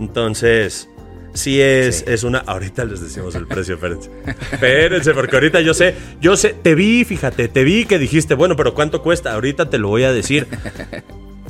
Entonces, 0.00 0.88
sí 1.34 1.60
es, 1.60 1.98
Sí. 1.98 2.04
es 2.08 2.24
una. 2.24 2.38
Ahorita 2.38 2.84
les 2.84 3.00
decimos 3.00 3.34
el 3.34 3.46
precio, 3.46 3.74
espérense. 3.74 4.10
Espérense, 4.52 5.12
porque 5.12 5.36
ahorita 5.36 5.60
yo 5.60 5.74
sé, 5.74 5.94
yo 6.20 6.36
sé, 6.36 6.54
te 6.62 6.74
vi, 6.74 7.04
fíjate, 7.04 7.48
te 7.48 7.64
vi 7.64 7.84
que 7.84 7.98
dijiste, 7.98 8.34
bueno, 8.34 8.56
pero 8.56 8.74
¿cuánto 8.74 9.02
cuesta? 9.02 9.32
Ahorita 9.34 9.68
te 9.70 9.78
lo 9.78 9.88
voy 9.88 10.04
a 10.04 10.12
decir. 10.12 10.46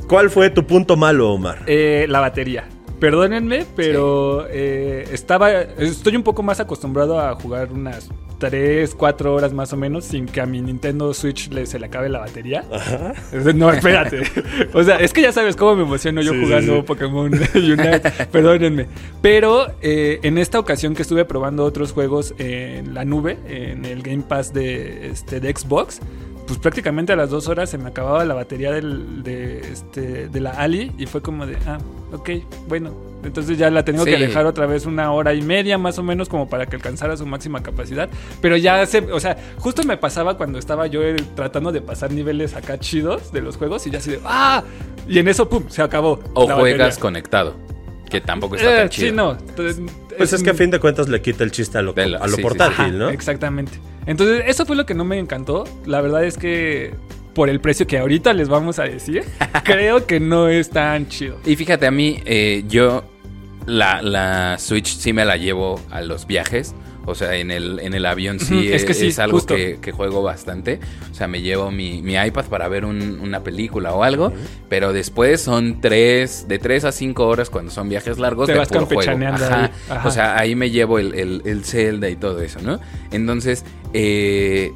¿Cuál 0.07 0.29
fue 0.29 0.49
tu 0.49 0.65
punto 0.67 0.97
malo, 0.97 1.31
Omar? 1.31 1.63
Eh, 1.67 2.05
la 2.09 2.19
batería. 2.19 2.65
Perdónenme, 3.01 3.65
pero 3.75 4.45
eh, 4.47 5.05
estaba. 5.11 5.51
Estoy 5.51 6.15
un 6.15 6.21
poco 6.21 6.43
más 6.43 6.59
acostumbrado 6.59 7.19
a 7.19 7.33
jugar 7.33 7.73
unas 7.73 8.11
3, 8.37 8.93
4 8.93 9.33
horas 9.33 9.53
más 9.53 9.73
o 9.73 9.77
menos 9.77 10.05
sin 10.05 10.27
que 10.27 10.39
a 10.39 10.45
mi 10.45 10.61
Nintendo 10.61 11.11
Switch 11.15 11.49
le, 11.49 11.65
se 11.65 11.79
le 11.79 11.87
acabe 11.87 12.09
la 12.09 12.19
batería. 12.19 12.63
No, 13.55 13.71
espérate. 13.71 14.21
O 14.73 14.83
sea, 14.83 14.97
es 14.97 15.13
que 15.13 15.23
ya 15.23 15.31
sabes 15.31 15.55
cómo 15.55 15.75
me 15.75 15.81
emociono 15.81 16.21
yo 16.21 16.31
sí, 16.31 16.43
jugando 16.43 16.75
sí. 16.77 16.81
Pokémon 16.83 17.31
Unite. 17.55 18.01
Perdónenme. 18.31 18.85
Pero 19.19 19.73
eh, 19.81 20.19
en 20.21 20.37
esta 20.37 20.59
ocasión 20.59 20.93
que 20.93 21.01
estuve 21.01 21.25
probando 21.25 21.65
otros 21.65 21.93
juegos 21.93 22.35
en 22.37 22.93
la 22.93 23.03
nube, 23.03 23.39
en 23.47 23.83
el 23.83 24.03
Game 24.03 24.21
Pass 24.21 24.53
de, 24.53 25.09
este, 25.09 25.39
de 25.39 25.51
Xbox, 25.55 26.01
pues 26.51 26.59
prácticamente 26.59 27.13
a 27.13 27.15
las 27.15 27.29
dos 27.29 27.47
horas 27.47 27.69
se 27.69 27.77
me 27.77 27.87
acababa 27.87 28.25
la 28.25 28.33
batería 28.33 28.73
del- 28.73 29.23
de, 29.23 29.59
este, 29.71 30.27
de 30.27 30.41
la 30.41 30.49
Ali 30.51 30.91
y 30.97 31.05
fue 31.05 31.21
como 31.21 31.45
de, 31.45 31.55
ah, 31.65 31.77
ok, 32.11 32.29
bueno. 32.67 32.91
Entonces 33.23 33.57
ya 33.57 33.69
la 33.69 33.85
tengo 33.85 34.03
que 34.03 34.15
Sí. 34.15 34.21
dejar 34.21 34.45
otra 34.45 34.65
vez 34.65 34.85
una 34.85 35.13
hora 35.13 35.33
y 35.33 35.41
media 35.43 35.77
más 35.77 35.97
o 35.97 36.03
menos 36.03 36.27
como 36.27 36.49
para 36.49 36.65
que 36.65 36.75
alcanzara 36.75 37.15
su 37.15 37.25
máxima 37.25 37.63
capacidad. 37.63 38.09
Pero 38.41 38.57
ya 38.57 38.85
se, 38.85 38.97
o 38.99 39.19
sea, 39.21 39.37
justo 39.59 39.83
me 39.83 39.95
pasaba 39.95 40.35
cuando 40.35 40.59
estaba 40.59 40.87
yo 40.87 41.01
eh, 41.03 41.15
tratando 41.37 41.71
de 41.71 41.79
pasar 41.79 42.11
niveles 42.11 42.53
acá 42.53 42.77
chidos 42.79 43.31
de 43.31 43.39
los 43.39 43.55
juegos 43.55 43.87
y 43.87 43.91
ya 43.91 43.99
así 43.99 44.11
de, 44.11 44.19
ah, 44.25 44.61
y 45.07 45.19
en 45.19 45.29
eso, 45.29 45.47
pum, 45.47 45.63
se 45.69 45.81
acabó. 45.81 46.19
O 46.33 46.49
la 46.49 46.55
juegas 46.55 46.79
batería. 46.79 46.99
conectado, 47.01 47.55
que 48.09 48.19
tampoco 48.19 48.57
está 48.57 48.73
Eh, 48.73 48.77
tan 48.79 48.89
chido. 48.89 49.07
Sí, 49.07 49.15
no. 49.15 49.31
Entonces, 49.39 49.81
Pues 50.17 50.33
es 50.33 50.43
que 50.43 50.49
a 50.49 50.53
fin 50.53 50.69
de 50.69 50.79
cuentas 50.79 51.07
le 51.07 51.21
quita 51.21 51.45
el 51.45 51.51
chiste 51.51 51.77
a 51.77 51.81
lo, 51.81 51.93
la- 51.95 52.03
a 52.17 52.25
lo 52.25 52.27
sí, 52.31 52.35
sí, 52.35 52.41
portátil, 52.41 52.73
Ajá, 52.85 52.87
¿no? 52.89 53.09
Exactamente. 53.09 53.79
Entonces, 54.05 54.43
eso 54.47 54.65
fue 54.65 54.75
lo 54.75 54.85
que 54.85 54.93
no 54.93 55.05
me 55.05 55.19
encantó. 55.19 55.65
La 55.85 56.01
verdad 56.01 56.23
es 56.23 56.37
que 56.37 56.93
por 57.33 57.49
el 57.49 57.61
precio 57.61 57.87
que 57.87 57.97
ahorita 57.97 58.33
les 58.33 58.49
vamos 58.49 58.79
a 58.79 58.83
decir, 58.83 59.23
creo 59.63 60.05
que 60.05 60.19
no 60.19 60.47
es 60.47 60.69
tan 60.69 61.07
chido. 61.07 61.37
Y 61.45 61.55
fíjate, 61.55 61.87
a 61.87 61.91
mí, 61.91 62.21
eh, 62.25 62.63
yo 62.67 63.03
la, 63.65 64.01
la 64.01 64.57
Switch 64.57 64.97
sí 64.97 65.13
me 65.13 65.25
la 65.25 65.37
llevo 65.37 65.79
a 65.91 66.01
los 66.01 66.27
viajes. 66.27 66.75
O 67.05 67.15
sea, 67.15 67.35
en 67.35 67.49
el, 67.49 67.79
en 67.79 67.93
el 67.95 68.05
avión 68.05 68.39
sí, 68.39 68.67
es 68.67 68.81
es, 68.81 68.85
que 68.85 68.93
sí, 68.93 69.07
es 69.07 69.17
algo 69.19 69.43
que, 69.45 69.79
que 69.81 69.91
juego 69.91 70.21
bastante. 70.21 70.79
O 71.11 71.15
sea, 71.15 71.27
me 71.27 71.41
llevo 71.41 71.71
mi, 71.71 72.01
mi 72.03 72.13
iPad 72.15 72.45
para 72.45 72.67
ver 72.67 72.85
un- 72.85 73.19
una 73.21 73.41
película 73.41 73.93
o 73.93 74.03
algo. 74.03 74.31
Pero 74.69 74.93
después 74.93 75.41
son 75.41 75.81
tres, 75.81 76.47
de 76.47 76.59
tres 76.59 76.83
a 76.85 76.91
cinco 76.91 77.27
horas 77.27 77.49
cuando 77.49 77.71
son 77.71 77.89
viajes 77.89 78.19
largos 78.19 78.45
Te 78.45 78.53
de 78.53 78.59
vas 78.59 78.67
puro 78.67 78.85
juego. 78.85 79.25
Ajá. 79.27 79.71
ajá. 79.89 80.07
O 80.07 80.11
sea, 80.11 80.37
ahí 80.37 80.55
me 80.55 80.69
llevo 80.69 80.99
el, 80.99 81.15
el, 81.15 81.41
el 81.45 81.65
Zelda 81.65 82.07
y 82.09 82.15
todo 82.15 82.39
eso, 82.41 82.61
¿no? 82.61 82.79
Entonces, 83.11 83.65
eh, 83.93 84.71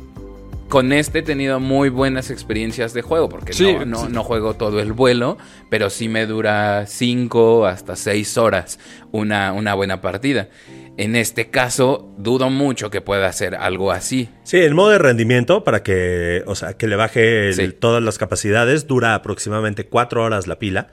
con 0.67 0.91
este 0.93 1.19
he 1.19 1.21
tenido 1.21 1.59
muy 1.59 1.89
buenas 1.89 2.31
experiencias 2.31 2.91
de 2.95 3.03
juego, 3.03 3.29
porque 3.29 3.53
Sí, 3.53 3.71
no, 3.71 3.85
no, 3.85 3.99
sí. 4.01 4.07
no 4.11 4.23
juego 4.23 4.55
todo 4.55 4.79
el 4.79 4.93
vuelo, 4.93 5.37
pero 5.69 5.91
sí 5.91 6.09
me 6.09 6.25
dura 6.25 6.85
5 6.87 7.67
hasta 7.67 7.95
6 7.95 8.35
horas 8.37 8.79
una, 9.11 9.53
una 9.53 9.75
buena 9.75 10.01
partida. 10.01 10.49
En 10.97 11.15
este 11.17 11.49
caso, 11.49 12.13
dudo 12.17 12.49
mucho 12.49 12.89
que 12.89 13.01
pueda 13.01 13.27
hacer 13.27 13.55
algo 13.55 13.91
así. 13.91 14.29
Sí, 14.43 14.57
el 14.57 14.73
modo 14.73 14.91
de 14.91 14.97
rendimiento 14.97 15.63
para 15.65 15.83
que, 15.83 16.43
o 16.45 16.55
sea, 16.55 16.73
que 16.77 16.87
le 16.87 16.95
baje 16.95 17.49
el- 17.49 17.53
Sí. 17.53 17.67
todas 17.77 18.01
las 18.01 18.17
capacidades 18.17 18.87
dura 18.87 19.13
aproximadamente 19.13 19.87
cuatro 19.87 20.23
horas 20.23 20.47
la 20.47 20.57
pila, 20.57 20.87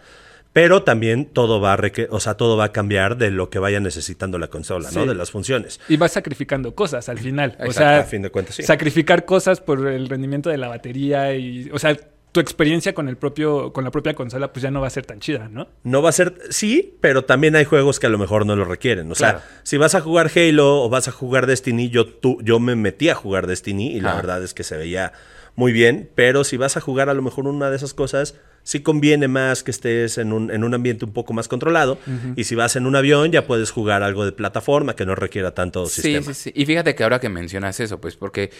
pero 0.53 0.83
también 0.83 1.27
todo 1.27 1.61
va 1.61 1.73
a 1.73 1.79
o 2.11 2.21
sea, 2.21 2.35
todo 2.35 2.57
va 2.57 2.65
a 2.65 2.73
cambiar 2.73 3.17
de 3.17 3.31
lo 3.31 3.49
que 3.49 3.59
vaya 3.59 3.81
necesitando 3.81 4.39
la 4.39 4.49
consola, 4.49 4.91
¿no? 4.93 5.07
De 5.07 5.15
las 5.15 5.31
funciones. 5.31 5.81
Y 5.89 5.97
vas 5.97 6.13
sacrificando 6.13 6.75
cosas 6.75 7.09
al 7.09 7.19
final. 7.19 7.57
o 7.67 7.73
sea, 7.73 8.01
a 8.01 8.05
fin 8.05 8.23
de 8.23 8.31
cuentas, 8.31 8.57
sí. 8.57 8.63
sacrificar 8.65 9.25
cosas 9.25 9.61
por 9.61 9.87
el 9.87 10.09
rendimiento 10.09 10.51
de 10.51 10.59
la 10.59 10.69
batería 10.69 11.35
y, 11.35 11.71
o 11.73 11.79
sea, 11.79 11.97
tu 12.33 12.41
experiencia 12.41 12.95
con 12.95 13.09
el 13.09 13.17
propio, 13.19 13.73
con 13.73 13.85
la 13.85 13.91
propia 13.91 14.15
consola, 14.15 14.53
pues 14.53 14.63
ya 14.63 14.71
no 14.71 14.81
va 14.81 14.87
a 14.87 14.91
ser 14.91 15.05
tan 15.05 15.21
chida, 15.21 15.49
¿no? 15.49 15.69
No 15.85 16.01
va 16.03 16.09
a 16.09 16.13
ser, 16.13 16.35
sí, 16.51 16.97
pero 17.01 17.25
también 17.27 17.55
hay 17.57 17.65
juegos 17.67 18.01
que 18.01 18.07
a 18.07 18.11
lo 18.11 18.17
mejor 18.19 18.47
no 18.47 18.57
lo 18.57 18.65
requieren. 18.65 19.11
O 19.13 19.15
Claro. 19.15 19.41
sea, 19.41 19.49
si 19.65 19.77
vas 19.77 19.95
a 19.95 20.01
jugar 20.01 20.31
Halo 20.35 20.83
o 20.83 20.89
vas 20.89 21.09
a 21.09 21.13
jugar 21.13 21.47
Destiny, 21.47 21.91
yo, 21.91 22.07
tú, 22.07 22.39
yo 22.43 22.59
me 22.59 22.75
metí 22.75 23.11
a 23.11 23.15
jugar 23.15 23.47
Destiny 23.47 23.89
y 23.97 24.01
la 24.01 24.13
Ah. 24.13 24.17
verdad 24.17 24.43
es 24.43 24.55
que 24.55 24.65
se 24.65 24.77
veía 24.79 25.13
muy 25.57 25.73
bien, 25.73 26.09
pero 26.15 26.45
si 26.45 26.57
vas 26.57 26.79
a 26.79 26.81
jugar 26.81 27.11
a 27.11 27.15
lo 27.15 27.21
mejor 27.21 27.47
una 27.47 27.69
de 27.69 27.77
esas 27.77 27.93
cosas, 27.93 28.35
sí 28.63 28.81
conviene 28.81 29.29
más 29.29 29.63
que 29.63 29.71
estés 29.71 30.17
en 30.17 30.33
un, 30.33 30.51
en 30.51 30.65
un 30.65 30.73
ambiente 30.73 31.05
un 31.05 31.13
poco 31.13 31.35
más 31.35 31.49
controlado. 31.49 31.99
Y 32.37 32.45
si 32.45 32.55
vas 32.55 32.77
en 32.77 32.87
un 32.87 32.97
avión, 32.97 33.31
ya 33.31 33.47
puedes 33.47 33.71
jugar 33.71 34.03
algo 34.03 34.25
de 34.25 34.33
plataforma 34.33 34.97
que 34.97 35.05
no 35.05 35.15
requiera 35.15 35.53
tanto 35.53 35.85
Sí, 35.85 36.01
sistema. 36.01 36.33
sí, 36.33 36.45
sí. 36.45 36.53
Y 36.55 36.65
fíjate 36.65 36.95
que 36.95 37.03
ahora 37.03 37.21
que 37.21 37.29
mencionas 37.29 37.79
eso, 37.81 38.01
pues 38.01 38.17
porque 38.17 38.51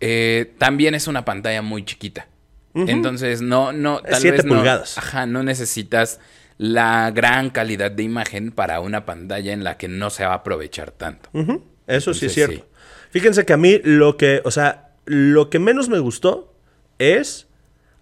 eh, 0.00 0.52
también 0.58 0.94
es 0.94 1.06
una 1.06 1.24
pantalla 1.24 1.62
muy 1.62 1.84
chiquita. 1.86 2.26
Entonces, 2.74 3.42
no, 3.42 3.72
no, 3.72 4.00
tal 4.00 4.20
Siete 4.20 4.38
vez 4.38 4.46
no- 4.46 4.54
pulgadas. 4.56 4.96
Ajá, 4.98 5.26
no 5.26 5.42
necesitas 5.42 6.20
la 6.58 7.10
gran 7.10 7.50
calidad 7.50 7.90
de 7.90 8.02
imagen 8.02 8.50
para 8.52 8.80
una 8.80 9.04
pantalla 9.04 9.52
en 9.52 9.64
la 9.64 9.76
que 9.76 9.88
no 9.88 10.10
se 10.10 10.24
va 10.24 10.32
a 10.32 10.36
aprovechar 10.36 10.90
tanto. 10.92 11.28
Eso 11.86 12.14
sí 12.14 12.26
es 12.26 12.34
cierto. 12.34 12.54
sí. 12.56 12.64
Fíjense 13.10 13.44
que 13.44 13.52
a 13.52 13.56
mí 13.56 13.80
lo 13.84 14.16
que, 14.16 14.40
o 14.44 14.50
sea, 14.50 14.92
lo 15.04 15.50
que 15.50 15.58
menos 15.58 15.88
me 15.90 15.98
gustó 15.98 16.54
es, 16.98 17.46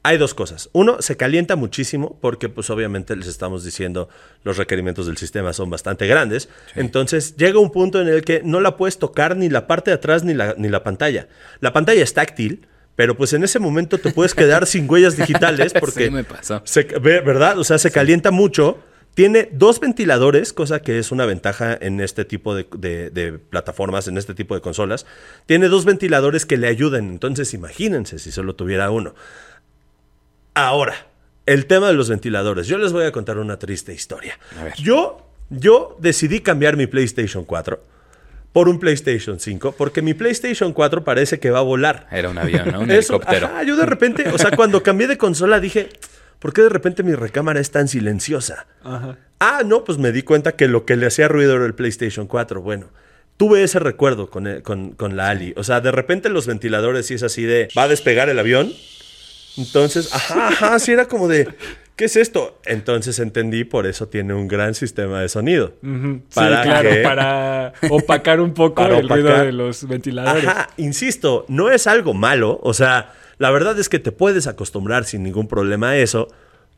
hay 0.03 0.19
dos 0.19 0.35
cosas. 0.35 0.69
Uno, 0.73 1.01
se 1.03 1.17
calienta 1.17 1.57
muchísimo 1.57 2.19
porque 2.21 2.49
pues 2.49 2.71
obviamente 2.71 3.17
les 3.17 3.27
estamos 3.27 3.65
diciendo 3.65 4.09
los 4.45 4.57
requerimientos 4.57 5.07
del 5.07 5.17
sistema 5.17 5.53
son 5.53 5.69
bastante 5.71 6.07
grandes. 6.07 6.49
Entonces 6.77 7.37
llega 7.37 7.59
un 7.59 7.71
punto 7.73 8.01
en 8.01 8.09
el 8.09 8.23
que 8.25 8.43
no 8.45 8.61
la 8.61 8.77
puedes 8.77 8.99
tocar 8.99 9.37
ni 9.37 9.49
la 9.49 9.67
parte 9.67 9.91
de 9.91 9.97
atrás 9.97 10.23
ni 10.23 10.35
la, 10.35 10.55
ni 10.59 10.69
la 10.69 10.83
pantalla. 10.85 11.27
La 11.61 11.73
pantalla 11.73 12.03
es 12.03 12.15
táctil. 12.15 12.67
Pero 12.97 13.17
pues 13.17 13.33
en 13.33 13.43
ese 13.45 13.59
momento 13.59 13.99
te 13.99 14.11
puedes 14.13 14.35
quedar 14.35 14.67
sin 14.67 14.91
huellas 14.91 15.17
digitales 15.17 15.73
porque... 15.73 16.05
Sí, 16.07 16.11
me 16.11 16.25
pasó. 16.25 16.61
Se, 16.65 16.83
ve- 16.85 17.21
¿Verdad? 17.21 17.59
O 17.59 17.65
sea, 17.65 17.79
se 17.79 17.91
calienta 17.91 18.31
mucho. 18.31 18.79
Tiene 19.15 19.49
dos 19.53 19.81
ventiladores, 19.81 20.53
cosa 20.53 20.83
que 20.83 20.99
es 20.99 21.11
una 21.11 21.27
ventaja 21.27 21.77
en 21.81 22.01
este 22.01 22.25
tipo 22.25 22.55
de, 22.55 22.67
de- 22.77 23.11
de 23.11 23.39
plataformas, 23.39 24.07
en 24.07 24.19
este 24.19 24.35
tipo 24.35 24.55
de 24.55 24.61
consolas. 24.61 25.07
Tiene 25.47 25.69
dos 25.69 25.85
ventiladores 25.85 26.47
que 26.47 26.57
le 26.59 26.69
ayudan. 26.69 27.09
Entonces, 27.11 27.55
imagínense 27.55 28.19
si 28.19 28.31
solo 28.31 28.55
tuviera 28.55 28.91
uno. 28.91 29.15
Ahora, 30.55 30.95
el 31.47 31.67
tema 31.67 31.89
de 31.89 31.95
los 31.95 32.09
ventiladores. 32.09 32.67
Yo 32.67 32.79
les 32.79 32.93
voy 32.93 33.05
a 33.05 33.13
contar 33.13 33.39
una 33.39 33.59
triste 33.59 33.93
historia. 33.95 34.39
Yo, 34.79 35.27
yo 35.49 35.97
decidí 36.01 36.41
cambiar 36.41 36.77
mi 36.77 36.87
PlayStation 36.87 37.45
4 37.45 37.83
por 38.53 38.69
un 38.69 38.79
PlayStation 38.81 39.39
5 39.39 39.73
porque 39.79 40.03
mi 40.03 40.15
PlayStation 40.15 40.73
4 40.73 41.05
parece 41.05 41.39
que 41.39 41.51
va 41.51 41.61
a 41.61 41.63
volar. 41.63 42.07
Era 42.11 42.29
un 42.31 42.39
avión, 42.39 42.71
¿no? 42.73 42.81
Un 42.81 42.91
Eso, 42.91 43.15
helicóptero. 43.15 43.47
ajá, 43.47 43.63
yo 43.63 43.77
de 43.77 43.87
repente, 43.87 44.29
o 44.29 44.39
sea, 44.39 44.51
cuando 44.53 44.83
cambié 44.83 45.07
de 45.07 45.17
consola 45.19 45.61
dije, 45.61 45.89
¿por 46.39 46.53
qué 46.53 46.63
de 46.63 46.69
repente 46.69 47.03
mi 47.03 47.15
recámara 47.15 47.61
es 47.61 47.71
tan 47.71 47.87
silenciosa? 47.89 48.67
Ajá. 48.83 49.19
Ah, 49.39 49.63
no, 49.65 49.85
pues 49.85 49.99
me 49.99 50.13
di 50.13 50.23
cuenta 50.23 50.53
que 50.53 50.69
lo 50.69 50.85
que 50.85 50.97
le 50.97 51.07
hacía 51.07 51.29
ruido 51.29 51.55
era 51.57 51.65
el 51.65 51.75
PlayStation 51.75 52.27
4. 52.27 52.61
Bueno, 52.61 52.89
tuve 53.37 53.63
ese 53.63 53.79
recuerdo 53.79 54.29
con, 54.31 54.47
el- 54.47 54.63
con, 54.63 54.91
con 54.93 55.17
la 55.17 55.31
Ali. 55.31 55.55
O 55.57 55.65
sea, 55.65 55.81
de 55.81 55.93
repente 55.93 56.29
los 56.29 56.47
ventiladores 56.47 57.07
sí 57.07 57.15
es 57.15 57.23
así 57.23 57.45
de, 57.45 57.69
va 57.79 57.85
a 57.85 57.89
despegar 57.89 58.29
el 58.29 58.39
avión. 58.39 58.73
Entonces, 59.57 60.15
ajá, 60.15 60.49
ajá, 60.49 60.79
sí 60.79 60.93
era 60.93 61.07
como 61.07 61.27
de, 61.29 61.49
¿qué 62.01 62.07
es 62.07 62.17
esto? 62.17 62.59
Entonces 62.65 63.19
entendí, 63.19 63.65
por 63.65 63.87
eso 63.87 64.09
tiene 64.09 64.33
un 64.33 64.49
gran 64.49 64.73
sistema 64.73 65.21
de 65.21 65.29
sonido. 65.29 65.75
¿Para 66.35 66.63
sí, 66.63 66.69
claro, 66.71 66.91
para 67.03 67.75
opacar 67.91 68.41
un 68.41 68.55
poco 68.55 68.77
Para 68.77 69.01
el 69.01 69.07
ruido 69.07 69.29
opacar. 69.29 69.45
de 69.45 69.53
los 69.53 69.87
ventiladores. 69.87 70.47
Ajá, 70.47 70.71
insisto, 70.79 71.45
no 71.49 71.71
es 71.71 71.87
algo 71.87 72.15
malo. 72.15 72.59
O 72.63 72.73
sea, 72.73 73.13
la 73.37 73.51
verdad 73.51 73.79
es 73.79 73.91
que 73.91 73.99
te 73.99 74.13
puedes 74.13 74.47
acostumbrar 74.47 75.05
sin 75.05 75.23
ningún 75.23 75.47
problema 75.47 75.91
a 75.91 75.99
eso, 75.99 76.29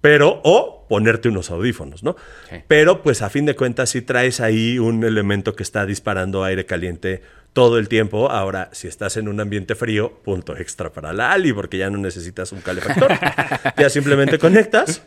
pero, 0.01 0.41
o 0.43 0.87
ponerte 0.89 1.29
unos 1.29 1.53
audífonos, 1.53 2.03
¿no? 2.03 2.17
Sí. 2.51 2.57
Pero, 2.67 3.01
pues 3.05 3.23
a 3.23 3.31
fin 3.31 3.47
de 3.47 3.55
cuentas, 3.55 3.91
sí 3.91 4.03
traes 4.03 4.41
ahí 4.41 4.81
un 4.81 5.05
elemento 5.05 5.55
que 5.55 5.63
está 5.63 5.87
disparando 5.87 6.43
aire 6.43 6.67
caliente 6.67 7.23
todo 7.53 7.79
el 7.79 7.89
tiempo. 7.89 8.31
Ahora, 8.31 8.71
si 8.73 8.89
estás 8.89 9.17
en 9.17 9.29
un 9.29 9.39
ambiente 9.41 9.75
frío, 9.75 10.21
punto 10.25 10.57
extra 10.57 10.91
para 10.93 11.13
la 11.13 11.33
Ali, 11.33 11.53
porque 11.53 11.79
ya 11.79 11.91
no 11.91 11.99
necesitas 11.99 12.53
un 12.53 12.61
calefactor. 12.61 13.13
ya 13.77 13.91
simplemente 13.91 14.39
conectas, 14.39 15.03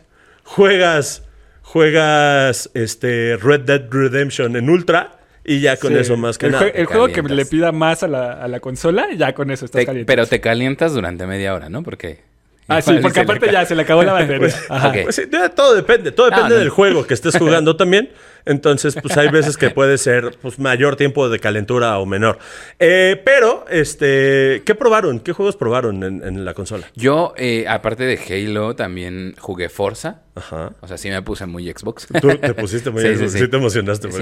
juegas, 0.46 1.22
juegas 1.62 2.70
este 2.74 3.36
Red 3.36 3.60
Dead 3.62 3.82
Redemption 3.90 4.56
en 4.56 4.70
Ultra. 4.70 5.12
Y 5.48 5.60
ya 5.60 5.76
con 5.76 5.92
Sí. 5.92 5.98
eso 6.00 6.16
más 6.16 6.38
que 6.38 6.46
el, 6.46 6.52
nada. 6.52 6.64
jue- 6.66 6.72
el 6.74 6.86
juego 6.86 7.06
que 7.06 7.22
le 7.22 7.46
pida 7.46 7.70
más 7.70 8.02
a 8.02 8.08
la, 8.08 8.32
a 8.32 8.48
la 8.48 8.58
consola, 8.58 9.06
ya 9.16 9.32
con 9.32 9.52
eso 9.52 9.64
estás 9.66 9.78
Te- 9.82 9.86
caliente. 9.86 10.10
pero 10.12 10.26
te 10.26 10.40
calientas 10.40 10.92
durante 10.92 11.24
media 11.28 11.54
hora, 11.54 11.68
¿no? 11.68 11.84
Porque 11.84 12.24
Ah, 12.68 12.82
sí, 12.82 12.98
porque 13.00 13.20
aparte 13.20 13.50
ya 13.50 13.64
se 13.64 13.74
le 13.74 13.82
acabó 13.82 14.02
la 14.02 14.12
batería. 14.14 14.54
Ajá. 14.68 14.92
Pues 15.04 15.14
sí, 15.14 15.22
ya 15.30 15.48
todo 15.50 15.74
depende, 15.74 16.12
todo 16.12 16.26
depende 16.26 16.50
no. 16.50 16.56
del 16.56 16.70
juego 16.70 17.06
que 17.06 17.14
estés 17.14 17.38
jugando 17.38 17.76
también. 17.76 18.10
Entonces, 18.44 18.96
pues 19.02 19.16
hay 19.16 19.28
veces 19.28 19.56
que 19.56 19.70
puede 19.70 19.98
ser 19.98 20.36
pues, 20.40 20.60
mayor 20.60 20.94
tiempo 20.94 21.28
de 21.28 21.40
calentura 21.40 21.98
o 21.98 22.06
menor. 22.06 22.38
Eh, 22.78 23.20
pero, 23.24 23.64
este, 23.68 24.62
¿qué 24.64 24.74
probaron? 24.76 25.18
¿Qué 25.18 25.32
juegos 25.32 25.56
probaron 25.56 26.04
en, 26.04 26.22
en 26.22 26.44
la 26.44 26.54
consola? 26.54 26.86
Yo, 26.94 27.34
eh, 27.36 27.66
aparte 27.68 28.04
de 28.04 28.16
Halo, 28.16 28.76
también 28.76 29.34
jugué 29.38 29.68
Forza. 29.68 30.22
Ajá. 30.36 30.72
O 30.80 30.86
sea, 30.86 30.96
sí 30.96 31.08
me 31.08 31.20
puse 31.22 31.46
muy 31.46 31.68
Xbox. 31.68 32.06
Tú 32.20 32.28
te 32.38 32.54
pusiste 32.54 32.90
muy 32.90 33.02
Sí, 33.06 33.16
sí, 33.16 33.28
sí. 33.28 33.48
te 33.48 33.56
emocionaste 33.56 34.08
por 34.08 34.20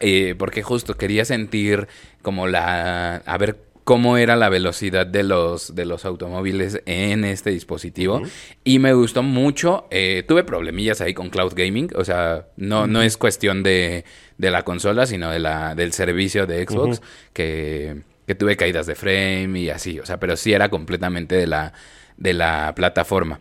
eh, 0.00 0.34
porque 0.38 0.62
justo 0.62 0.94
quería 0.94 1.24
sentir 1.24 1.88
como 2.20 2.46
la... 2.46 3.16
A 3.24 3.38
ver 3.38 3.71
cómo 3.84 4.16
era 4.16 4.36
la 4.36 4.48
velocidad 4.48 5.06
de 5.06 5.22
los, 5.22 5.74
de 5.74 5.84
los 5.84 6.04
automóviles 6.04 6.80
en 6.86 7.24
este 7.24 7.50
dispositivo. 7.50 8.22
Y 8.64 8.78
me 8.78 8.92
gustó 8.92 9.22
mucho. 9.22 9.86
Eh, 9.90 10.24
tuve 10.26 10.44
problemillas 10.44 11.00
ahí 11.00 11.14
con 11.14 11.30
Cloud 11.30 11.54
Gaming. 11.54 11.90
O 11.96 12.04
sea, 12.04 12.46
no, 12.56 12.86
no 12.86 13.02
es 13.02 13.16
cuestión 13.16 13.62
de, 13.62 14.04
de 14.38 14.50
la 14.50 14.62
consola, 14.62 15.06
sino 15.06 15.30
de 15.30 15.40
la, 15.40 15.74
del 15.74 15.92
servicio 15.92 16.46
de 16.46 16.64
Xbox. 16.66 17.02
que, 17.32 18.02
que 18.26 18.34
tuve 18.34 18.56
caídas 18.56 18.86
de 18.86 18.94
frame 18.94 19.58
y 19.58 19.70
así. 19.70 19.98
O 19.98 20.06
sea, 20.06 20.18
pero 20.20 20.36
sí 20.36 20.52
era 20.52 20.68
completamente 20.68 21.34
de 21.36 21.46
la, 21.46 21.72
de 22.16 22.32
la 22.34 22.72
plataforma. 22.74 23.40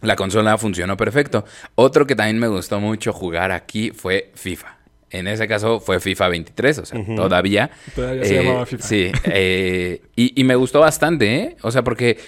La 0.00 0.16
consola 0.16 0.58
funcionó 0.58 0.96
perfecto. 0.96 1.44
Otro 1.74 2.06
que 2.06 2.14
también 2.14 2.38
me 2.38 2.48
gustó 2.48 2.80
mucho 2.80 3.12
jugar 3.12 3.50
aquí 3.50 3.90
fue 3.90 4.30
FIFA. 4.34 4.77
En 5.10 5.26
ese 5.26 5.48
caso 5.48 5.80
fue 5.80 6.00
FIFA 6.00 6.28
23, 6.28 6.78
o 6.78 6.84
sea, 6.86 7.00
todavía. 7.16 7.70
Todavía 7.94 8.24
se 8.24 8.34
llamaba 8.42 8.66
FIFA. 8.66 8.86
Sí, 8.86 9.10
eh, 9.24 10.02
y, 10.16 10.38
y 10.38 10.44
me 10.44 10.54
gustó 10.54 10.80
bastante, 10.80 11.34
¿eh? 11.34 11.56
O 11.62 11.70
sea, 11.70 11.82
porque 11.82 12.18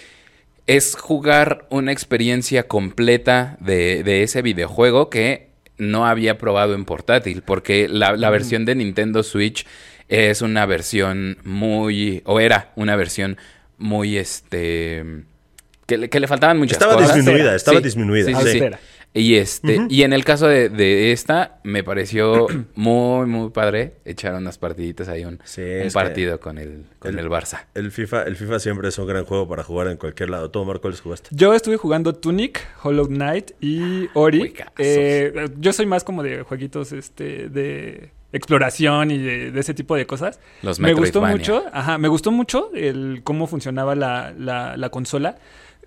es 0.67 0.95
jugar 0.97 1.67
una 1.71 1.93
experiencia 1.93 2.63
completa 2.69 3.57
de, 3.61 4.03
de 4.05 4.23
ese 4.23 4.41
videojuego 4.43 5.11
que 5.11 5.49
no 5.79 6.07
había 6.07 6.39
probado 6.39 6.75
en 6.75 6.85
portátil, 6.85 7.43
porque 7.43 7.89
la, 7.89 8.17
la 8.17 8.31
versión 8.31 8.65
de 8.65 8.75
Nintendo 8.75 9.23
Switch 9.23 9.67
es 10.09 10.43
una 10.43 10.67
versión 10.67 11.39
muy, 11.45 12.23
o 12.25 12.41
era 12.41 12.71
una 12.77 12.97
versión 12.97 13.37
muy, 13.79 14.17
este, 14.19 15.05
que, 15.87 15.99
le- 15.99 16.09
que 16.11 16.21
le 16.21 16.27
faltaban 16.29 16.59
muchas 16.59 16.73
Estaba 16.79 16.95
cosas. 16.97 17.15
disminuida, 17.17 17.55
estaba 17.57 17.79
Sí, 17.79 17.85
disminuida, 17.85 18.27
sí, 18.27 18.35
sí. 18.35 18.53
sí, 18.53 18.59
sí. 18.61 18.65
Y 19.13 19.35
este, 19.35 19.87
y 19.89 20.03
en 20.05 20.13
el 20.13 20.25
caso 20.25 20.47
de, 20.47 20.69
de 20.69 21.11
esta, 21.11 21.59
me 21.65 21.83
pareció 21.83 22.47
muy, 22.77 23.27
muy 23.27 23.51
padre 23.51 23.95
echar 24.05 24.35
unas 24.35 24.57
partiditas 24.57 25.09
ahí, 25.09 25.25
un, 25.25 25.41
Sí, 25.43 25.63
partido 25.93 26.39
con 26.39 26.59
el, 26.59 26.85
con 27.01 27.19
el, 27.19 27.29
Barça. 27.29 27.67
El 27.75 27.91
FIFA, 27.91 28.23
el 28.23 28.37
FIFA 28.37 28.61
siempre 28.61 28.89
es 28.89 28.99
un 28.99 29.09
gran 29.09 29.25
juego 29.25 29.49
para 29.49 29.65
jugar 29.65 29.89
en 29.89 29.97
cualquier 29.97 30.31
lado. 30.31 30.51
¿Tú, 30.53 30.65
Marco, 30.65 30.89
les 30.89 31.01
jugaste? 31.01 31.29
Yo 31.33 31.53
estuve 31.55 31.77
jugando 31.77 32.15
Tunic, 32.15 32.61
Hollow 32.85 33.09
Knight 33.09 33.51
y 33.61 34.07
Ori. 34.15 34.39
Juegazos. 34.39 34.75
Eh, 34.79 35.49
yo 35.59 35.73
soy 35.73 35.87
más 35.87 36.05
como 36.05 36.23
de 36.23 36.43
jueguitos 36.43 36.93
este, 36.93 37.49
de 37.49 38.13
exploración 38.33 39.11
y 39.11 39.19
de, 39.19 39.51
de 39.51 39.59
ese 39.61 39.75
tipo 39.75 39.97
de 39.97 40.07
cosas. 40.07 40.39
Los 40.63 40.79
me 40.79 40.95
gustó 40.95 41.21
mucho, 41.21 41.65
ajá, 41.73 41.99
me 41.99 42.07
gustó 42.07 42.31
mucho 42.31 42.71
el 42.75 43.23
cómo 43.25 43.49
funcionaba 43.49 43.97
la, 43.97 44.33
la- 44.39 44.77
la 44.77 44.89
consola. 44.91 45.37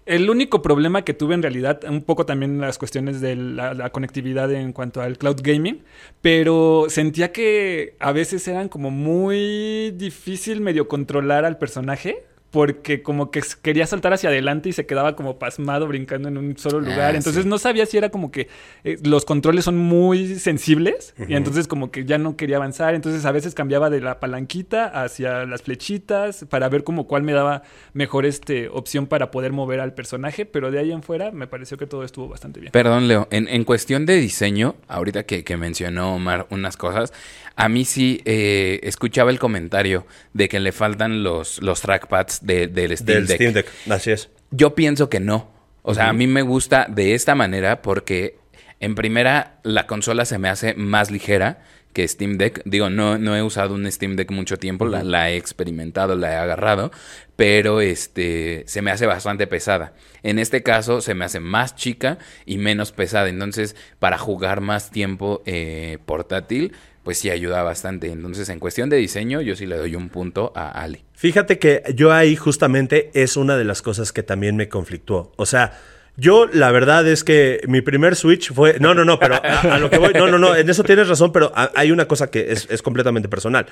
El 0.05 0.29
único 0.29 0.61
problema 0.61 1.03
que 1.03 1.13
tuve 1.13 1.33
en 1.33 1.41
realidad, 1.41 1.81
un 1.87 2.01
poco 2.01 2.25
también 2.25 2.59
las 2.59 2.77
cuestiones 2.77 3.21
de 3.21 3.37
la, 3.37 3.89
conectividad 3.91 4.51
en 4.51 4.73
cuanto 4.73 5.01
al 5.01 5.17
cloud 5.17 5.39
gaming, 5.41 5.83
pero 6.21 6.87
sentía 6.89 7.31
que 7.31 7.95
a 7.99 8.11
veces 8.11 8.45
eran 8.49 8.67
como 8.67 8.91
muy 8.91 9.91
difícil 9.91 10.59
medio 10.59 10.89
controlar 10.89 11.45
al 11.45 11.57
personaje. 11.57 12.25
Porque 12.53 13.01
como 13.01 13.31
que 13.31 13.41
quería 13.63 13.87
saltar 13.87 14.13
hacia 14.13 14.29
adelante 14.29 14.69
y 14.69 14.73
se 14.73 14.85
quedaba 14.85 15.15
como 15.15 15.39
pasmado 15.39 15.87
brincando 15.87 16.29
en 16.29 16.37
un 16.37 16.55
solo 16.55 16.81
lugar. 16.81 17.15
Ah, 17.15 17.17
entonces 17.17 17.41
sí. 17.41 17.49
no 17.49 17.57
sabía 17.57 17.87
si 17.87 17.97
era 17.97 18.09
como 18.09 18.31
que 18.31 18.47
eh, 18.83 18.99
los 19.03 19.25
controles 19.25 19.65
son 19.65 19.75
muy 19.75 20.35
sensibles 20.35 21.15
y 21.27 21.33
entonces 21.33 21.67
como 21.67 21.89
que 21.89 22.05
ya 22.05 22.19
no 22.19 22.37
quería 22.37 22.57
avanzar. 22.57 22.93
Entonces 22.93 23.25
a 23.25 23.31
veces 23.31 23.55
cambiaba 23.55 23.89
de 23.89 24.01
la 24.01 24.19
palanquita 24.19 24.85
hacia 24.85 25.47
las 25.47 25.63
flechitas 25.63 26.45
para 26.47 26.69
ver 26.69 26.83
como 26.83 27.07
cuál 27.07 27.23
me 27.23 27.33
daba 27.33 27.63
mejor 27.93 28.27
este 28.27 28.69
opción 28.69 29.07
para 29.07 29.31
poder 29.31 29.51
mover 29.51 29.79
al 29.79 29.95
personaje. 29.95 30.45
Pero 30.45 30.69
de 30.69 30.77
ahí 30.77 30.91
en 30.91 31.01
fuera 31.01 31.31
me 31.31 31.47
pareció 31.47 31.77
que 31.77 31.87
todo 31.87 32.03
estuvo 32.03 32.27
bastante 32.27 32.59
bien. 32.59 32.71
Perdón, 32.71 33.07
Leo, 33.07 33.27
en, 33.31 33.47
en 33.47 33.63
cuestión 33.63 34.05
de 34.05 34.17
diseño, 34.17 34.75
ahorita 34.87 35.23
que, 35.23 35.43
que 35.43 35.57
mencionó 35.57 36.13
Omar 36.13 36.45
unas 36.51 36.77
cosas, 36.77 37.13
a 37.55 37.69
mí 37.69 37.85
sí 37.85 38.21
eh, 38.25 38.79
escuchaba 38.83 39.31
el 39.31 39.39
comentario 39.39 40.05
de 40.33 40.49
que 40.49 40.59
le 40.59 40.71
faltan 40.71 41.23
los, 41.23 41.61
los 41.61 41.81
trackpads 41.81 42.42
de- 42.43 42.67
del 42.67 42.95
Steam 42.97 43.05
Del 43.19 43.27
Deck. 43.27 43.35
Steam 43.37 43.53
Deck. 43.53 43.67
Así 43.89 44.11
es. 44.11 44.29
Yo 44.51 44.75
pienso 44.75 45.09
que 45.09 45.19
no. 45.19 45.51
O 45.81 45.93
sea, 45.95 46.09
a 46.09 46.13
mí 46.13 46.27
me 46.27 46.43
gusta 46.43 46.85
de 46.89 47.13
esta 47.15 47.35
manera 47.35 47.81
porque 47.81 48.37
en 48.79 48.95
primera 48.95 49.59
la 49.63 49.87
consola 49.87 50.25
se 50.25 50.37
me 50.37 50.47
hace 50.49 50.75
más 50.75 51.11
ligera 51.11 51.63
que 51.91 52.07
Steam 52.07 52.37
Deck. 52.37 52.61
Digo, 52.65 52.89
no, 52.89 53.17
no 53.17 53.35
he 53.35 53.41
usado 53.43 53.75
un 53.75 53.91
Steam 53.91 54.15
Deck 54.15 54.31
mucho 54.31 54.57
tiempo, 54.57 54.85
la, 54.85 55.03
la 55.03 55.29
he 55.29 55.35
experimentado, 55.37 56.15
la 56.15 56.31
he 56.31 56.35
agarrado, 56.35 56.91
pero 57.35 57.81
este 57.81 58.63
se 58.67 58.81
me 58.81 58.91
hace 58.91 59.05
bastante 59.05 59.45
pesada. 59.47 59.93
En 60.23 60.39
este 60.39 60.63
caso 60.63 61.01
se 61.01 61.13
me 61.13 61.25
hace 61.25 61.39
más 61.39 61.75
chica 61.75 62.17
y 62.45 62.57
menos 62.57 62.91
pesada. 62.91 63.27
Entonces, 63.29 63.75
para 63.99 64.17
jugar 64.17 64.61
más 64.61 64.89
tiempo 64.89 65.43
eh, 65.45 65.97
portátil, 66.05 66.73
pues 67.03 67.17
sí 67.19 67.29
ayuda 67.29 67.63
bastante. 67.63 68.07
Entonces, 68.11 68.47
en 68.49 68.59
cuestión 68.59 68.89
de 68.89 68.97
diseño, 68.97 69.41
yo 69.41 69.55
sí 69.55 69.65
le 69.65 69.77
doy 69.77 69.95
un 69.95 70.09
punto 70.09 70.51
a 70.55 70.69
Ali. 70.71 71.03
Fíjate 71.13 71.59
que 71.59 71.83
yo 71.95 72.11
ahí 72.13 72.35
justamente 72.35 73.11
es 73.13 73.37
una 73.37 73.57
de 73.57 73.65
las 73.65 73.81
cosas 73.81 74.11
que 74.13 74.23
también 74.23 74.55
me 74.55 74.69
conflictuó. 74.69 75.31
O 75.35 75.45
sea, 75.45 75.79
yo 76.15 76.45
la 76.45 76.71
verdad 76.71 77.07
es 77.07 77.23
que 77.23 77.61
mi 77.67 77.81
primer 77.81 78.15
Switch 78.15 78.53
fue... 78.53 78.77
No, 78.79 78.93
no, 78.93 79.03
no, 79.03 79.17
pero 79.19 79.35
a, 79.35 79.39
a 79.75 79.79
lo 79.79 79.89
que 79.89 79.97
voy... 79.97 80.13
No, 80.13 80.27
no, 80.27 80.37
no, 80.37 80.55
en 80.55 80.69
eso 80.69 80.83
tienes 80.83 81.07
razón, 81.07 81.31
pero 81.31 81.51
a- 81.55 81.71
hay 81.75 81.91
una 81.91 82.07
cosa 82.07 82.29
que 82.29 82.51
es, 82.51 82.67
es 82.69 82.81
completamente 82.83 83.27
personal. 83.29 83.65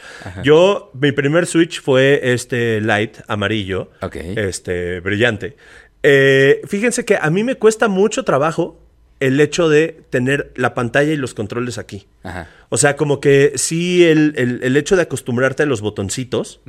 Yo, 0.43 0.91
mi 0.93 1.11
primer 1.11 1.45
Switch 1.45 1.81
fue 1.81 2.19
este 2.33 2.81
light 2.81 3.17
amarillo, 3.27 3.91
Ok. 4.01 4.15
este 4.15 4.99
brillante. 5.01 5.55
Eh, 6.03 6.61
fíjense 6.67 7.05
que 7.05 7.15
a 7.15 7.29
mí 7.29 7.43
me 7.43 7.55
cuesta 7.55 7.87
mucho 7.87 8.23
trabajo 8.23 8.79
el 9.21 9.39
hecho 9.39 9.69
de 9.69 10.01
tener 10.10 10.51
la 10.55 10.73
pantalla 10.73 11.13
y 11.13 11.15
los 11.15 11.34
controles 11.34 11.77
aquí. 11.77 12.07
Ajá. 12.23 12.49
O 12.67 12.75
sea, 12.77 12.95
como 12.97 13.21
que 13.21 13.53
sí, 13.55 14.03
el, 14.05 14.34
el- 14.36 14.60
el 14.63 14.75
hecho 14.75 14.95
de 14.97 15.03
acostumbrarte 15.03 15.63
a 15.63 15.65
los 15.65 15.79
botoncitos, 15.81 16.60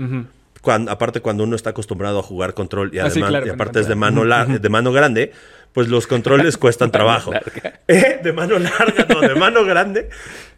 cuan- 0.60 0.88
aparte 0.88 1.20
cuando 1.20 1.42
uno 1.44 1.56
está 1.56 1.70
acostumbrado 1.70 2.20
a 2.20 2.22
jugar 2.22 2.54
control 2.54 2.90
y, 2.94 2.98
Ah, 3.00 3.04
sí, 3.10 3.18
además, 3.18 3.28
claro, 3.30 3.46
y 3.46 3.50
aparte 3.50 3.80
es 3.80 3.88
de 3.88 3.94
mano, 3.96 4.24
lar- 4.24 4.60
de 4.60 4.68
mano 4.68 4.92
grande, 4.92 5.32
pues 5.72 5.88
los 5.88 6.06
controles 6.06 6.56
cuestan 6.58 6.92
trabajo. 6.92 7.32
Eh, 7.88 8.20
de 8.22 8.32
mano 8.32 8.58
larga, 8.58 9.06
no, 9.08 9.20
de 9.20 9.34
mano 9.34 9.64
grande. 9.64 10.08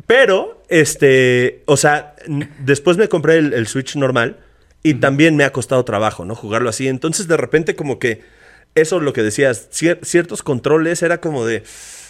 Pero, 0.07 0.63
este, 0.69 1.63
o 1.67 1.77
sea, 1.77 2.15
después 2.61 2.97
me 2.97 3.09
compré 3.09 3.39
el, 3.39 3.55
el 3.55 3.67
Switch 3.67 3.97
normal 3.97 4.37
y 4.83 4.95
también 4.95 5.35
me 5.37 5.45
ha 5.45 5.53
costado 5.53 5.85
trabajo, 5.85 6.25
¿no? 6.27 6.35
Jugarlo 6.35 6.69
así. 6.69 6.87
Entonces, 6.89 7.27
de 7.27 7.37
repente, 7.39 7.75
como 7.75 7.99
que 7.99 8.21
eso 8.75 9.01
lo 9.01 9.13
que 9.13 9.23
decías, 9.23 9.69
cier- 9.71 10.05
ciertos 10.05 10.43
controles 10.43 11.03
era 11.03 11.21
como 11.21 11.45
de... 11.47 11.63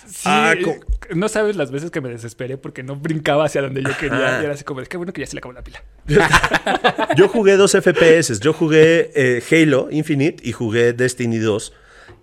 Sí, 0.07 0.25
ah, 0.27 0.53
co- 0.63 0.77
no 1.15 1.29
sabes 1.31 1.57
las 1.57 1.71
veces 1.71 1.91
que 1.91 2.01
me 2.03 2.11
desesperé 2.11 2.59
porque 2.59 2.83
no 2.83 2.95
brincaba 2.97 3.47
hacia 3.47 3.63
donde 3.63 3.83
yo 3.83 3.97
quería. 3.99 4.29
Ajá. 4.29 4.43
Y 4.43 4.45
era 4.45 4.53
así 4.55 4.63
como, 4.63 4.81
es 4.83 4.89
que 4.89 4.99
bueno 4.99 5.13
que 5.15 5.23
ya 5.23 5.27
se 5.27 5.35
le 5.35 5.39
acabó 5.39 5.55
la 5.55 5.63
pila. 5.65 5.83
Yo 7.17 7.29
jugué 7.29 7.57
dos 7.57 7.73
FPS. 7.73 8.39
Yo 8.41 8.53
jugué 8.53 9.11
eh, 9.15 9.43
Halo 9.51 9.89
Infinite 9.91 10.47
y 10.47 10.53
jugué 10.53 10.93
Destiny 10.93 11.39
2. 11.39 11.73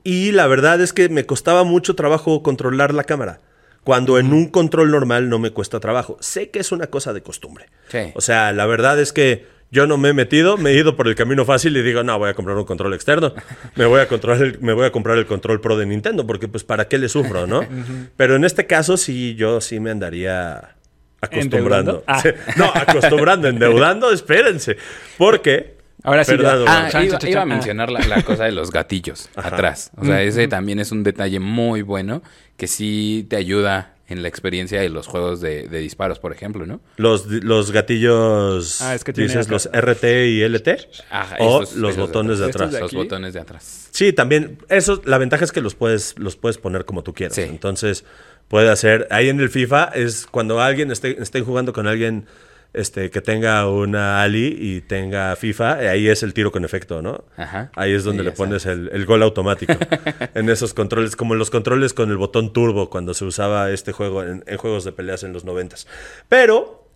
Y 0.03 0.31
la 0.31 0.45
verdad 0.47 0.79
es 0.81 0.93
que 0.93 1.09
me 1.09 1.25
costaba 1.25 1.63
mucho 1.63 1.95
trabajo 1.95 2.43
controlar 2.43 2.93
la 2.93 3.03
cámara. 3.03 3.39
Cuando 3.83 4.19
en 4.19 4.31
un 4.31 4.47
control 4.49 4.91
normal 4.91 5.27
no 5.29 5.39
me 5.39 5.49
cuesta 5.51 5.79
trabajo. 5.79 6.17
Sé 6.19 6.51
que 6.51 6.59
es 6.59 6.71
una 6.71 6.87
cosa 6.87 7.13
de 7.13 7.23
costumbre. 7.23 7.65
Sí. 7.89 8.11
O 8.13 8.21
sea, 8.21 8.51
la 8.51 8.67
verdad 8.67 8.99
es 8.99 9.11
que 9.11 9.47
yo 9.71 9.87
no 9.87 9.97
me 9.97 10.09
he 10.09 10.13
metido, 10.13 10.57
me 10.57 10.71
he 10.71 10.73
ido 10.77 10.95
por 10.97 11.07
el 11.07 11.15
camino 11.15 11.45
fácil 11.45 11.75
y 11.77 11.81
digo, 11.81 12.03
no, 12.03 12.19
voy 12.19 12.29
a 12.29 12.33
comprar 12.33 12.57
un 12.57 12.65
control 12.65 12.93
externo. 12.93 13.33
Me 13.75 13.85
voy 13.85 14.01
a, 14.01 14.07
controlar 14.07 14.41
el- 14.43 14.59
me 14.59 14.73
voy 14.73 14.85
a 14.85 14.91
comprar 14.91 15.17
el 15.17 15.25
control 15.25 15.61
pro 15.61 15.77
de 15.77 15.85
Nintendo 15.85 16.27
porque 16.27 16.47
pues 16.47 16.63
para 16.63 16.87
qué 16.89 16.97
le 16.97 17.07
sufro, 17.09 17.47
¿no? 17.47 17.65
Pero 18.17 18.35
en 18.35 18.43
este 18.43 18.67
caso 18.67 18.97
sí, 18.97 19.33
yo 19.35 19.61
sí 19.61 19.79
me 19.79 19.89
andaría 19.91 20.75
acostumbrando. 21.21 22.03
Ah. 22.07 22.19
Sí, 22.21 22.29
No, 22.57 22.65
acostumbrando, 22.73 23.47
endeudando, 23.47 24.11
espérense. 24.11 24.77
Porque... 25.17 25.79
Ahora 26.03 26.23
sí, 26.23 26.31
Perdón. 26.31 26.65
Ah, 26.67 26.87
Chan, 26.89 27.05
iba, 27.05 27.17
chan, 27.19 27.29
iba 27.29 27.41
a 27.41 27.43
chan. 27.43 27.51
Ah. 27.51 27.53
mencionar 27.55 27.91
la, 27.91 27.99
la 28.07 28.23
cosa 28.23 28.45
de 28.45 28.51
los 28.51 28.71
gatillos 28.71 29.29
atrás. 29.35 29.91
O 29.97 30.03
sea, 30.03 30.23
ese 30.23 30.47
también 30.47 30.79
es 30.79 30.91
un 30.91 31.03
detalle 31.03 31.39
muy 31.39 31.83
bueno 31.83 32.23
que 32.57 32.65
sí 32.67 33.27
te 33.29 33.35
ayuda 33.35 33.93
en 34.11 34.21
la 34.21 34.27
experiencia 34.27 34.79
de 34.81 34.89
los 34.89 35.07
juegos 35.07 35.41
de, 35.41 35.67
de 35.67 35.79
disparos, 35.79 36.19
por 36.19 36.31
ejemplo, 36.33 36.65
¿no? 36.65 36.81
Los, 36.97 37.25
los 37.27 37.71
gatillos, 37.71 38.81
Ah, 38.81 38.93
es 38.95 39.03
que 39.03 39.13
tiene 39.13 39.29
dices 39.29 39.47
acá- 39.47 39.53
los 39.53 39.69
RT 39.71 40.03
y 40.27 40.43
LT 40.43 40.67
Ajá, 41.09 41.35
o 41.39 41.61
los 41.61 41.71
esos 41.73 41.97
botones 41.97 42.39
de 42.39 42.45
atrás. 42.45 42.71
de 42.71 42.79
Los 42.79 42.93
botones 42.93 43.33
de 43.33 43.39
atrás. 43.39 43.87
Sí, 43.91 44.13
también. 44.13 44.57
Eso, 44.69 45.01
la 45.05 45.17
ventaja 45.17 45.43
es 45.43 45.51
que 45.51 45.61
los 45.61 45.75
puedes, 45.75 46.15
los 46.17 46.35
puedes 46.35 46.57
poner 46.57 46.85
como 46.85 47.03
tú 47.03 47.13
quieras. 47.13 47.35
Sí. 47.35 47.41
Entonces, 47.41 48.03
puede 48.47 48.69
hacer. 48.69 49.07
Ahí 49.11 49.29
en 49.29 49.39
el 49.39 49.49
FIFA 49.49 49.85
es 49.95 50.25
cuando 50.29 50.61
alguien 50.61 50.91
esté, 50.91 51.21
estén 51.21 51.43
jugando 51.45 51.73
con 51.73 51.87
alguien 51.87 52.25
este, 52.73 53.09
que 53.09 53.19
tenga 53.21 53.67
una 53.69 54.21
Ali 54.23 54.55
y 54.59 54.81
tenga 54.81 55.35
FIFA, 55.35 55.83
eh, 55.83 55.89
ahí 55.89 56.07
es 56.07 56.23
el 56.23 56.33
tiro 56.33 56.51
con 56.51 56.63
efecto, 56.63 57.01
¿no? 57.01 57.25
Ajá. 57.35 57.69
Ahí 57.75 57.91
es 57.93 58.03
donde 58.05 58.23
Sí, 58.23 58.29
le 58.29 58.31
pones 58.31 58.65
el, 58.65 58.89
el 58.93 59.05
gol 59.05 59.23
automático. 59.23 59.73
en 60.35 60.49
esos 60.49 60.73
controles, 60.73 61.15
como 61.15 61.35
los 61.35 61.49
controles 61.49 61.93
con 61.93 62.09
el 62.11 62.17
botón 62.17 62.53
turbo 62.53 62.89
cuando 62.89 63.13
se 63.13 63.25
usaba 63.25 63.69
este 63.71 63.91
juego 63.91 64.23
en, 64.23 64.43
en 64.47 64.57
juegos 64.57 64.83
de 64.85 64.91
peleas 64.93 65.23
en 65.23 65.33
los 65.33 65.43
noventas. 65.43 65.85
Pero 66.29 66.87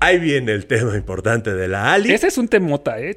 ahí 0.00 0.18
viene 0.18 0.52
el 0.52 0.66
tema 0.66 0.94
importante 0.96 1.52
de 1.54 1.66
la 1.68 1.92
Ali. 1.92 2.12
Ese 2.12 2.28
es 2.28 2.38
un 2.38 2.46
temota, 2.48 3.00
¿eh? 3.00 3.16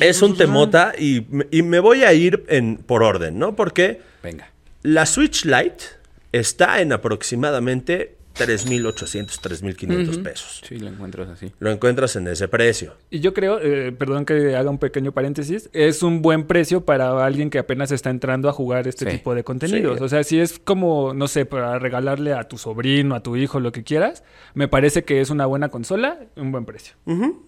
Es 0.00 0.22
un 0.22 0.36
temota 0.36 0.92
y, 0.98 1.26
me- 1.30 1.46
y 1.50 1.62
me 1.62 1.78
voy 1.80 2.04
a 2.04 2.12
ir 2.14 2.44
en, 2.48 2.76
por 2.76 3.02
orden, 3.02 3.38
¿no? 3.38 3.54
Porque 3.56 4.00
Venga. 4.22 4.50
la 4.82 5.04
Switch 5.06 5.44
Lite 5.44 5.84
está 6.32 6.80
en 6.80 6.92
aproximadamente 6.92 8.16
3.800, 8.36 9.40
3.500 9.40 10.22
pesos. 10.22 10.62
Sí, 10.66 10.78
lo 10.78 10.88
encuentras 10.88 11.28
así. 11.28 11.52
Lo 11.58 11.70
encuentras 11.70 12.16
en 12.16 12.26
ese 12.28 12.48
precio. 12.48 12.94
Y 13.10 13.20
yo 13.20 13.34
creo, 13.34 13.60
eh, 13.60 13.92
perdón 13.92 14.24
que 14.24 14.56
haga 14.56 14.70
un 14.70 14.78
pequeño 14.78 15.12
paréntesis, 15.12 15.68
es 15.72 16.02
un 16.02 16.22
buen 16.22 16.46
precio 16.46 16.84
para 16.84 17.24
alguien 17.24 17.50
que 17.50 17.58
apenas 17.58 17.90
está 17.92 18.10
entrando 18.10 18.48
a 18.48 18.52
jugar 18.52 18.86
este 18.88 19.04
Sí. 19.04 19.16
tipo 19.18 19.34
de 19.34 19.44
contenidos. 19.44 19.98
Sí. 19.98 20.04
O 20.04 20.08
sea, 20.08 20.24
si 20.24 20.38
es 20.40 20.58
como, 20.58 21.14
no 21.14 21.28
sé, 21.28 21.44
para 21.46 21.78
regalarle 21.78 22.32
a 22.32 22.44
tu 22.44 22.58
sobrino, 22.58 23.14
a 23.14 23.22
tu 23.22 23.36
hijo, 23.36 23.60
lo 23.60 23.72
que 23.72 23.82
quieras, 23.84 24.24
me 24.54 24.68
parece 24.68 25.04
que 25.04 25.20
es 25.20 25.30
una 25.30 25.46
buena 25.46 25.68
consola, 25.68 26.18
un 26.36 26.52
buen 26.52 26.64
precio. 26.64 26.94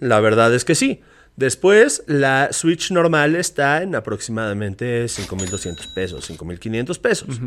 La 0.01 0.21
verdad 0.21 0.55
es 0.55 0.65
que 0.65 0.75
sí. 0.75 1.01
Después, 1.35 2.05
la 2.07 2.49
Switch 2.53 2.91
normal 2.91 3.37
está 3.37 3.83
en 3.83 3.95
aproximadamente 3.95 5.05
5.200 5.07 5.95
pesos, 5.95 6.29
5.500 6.31 6.99
pesos. 7.01 7.41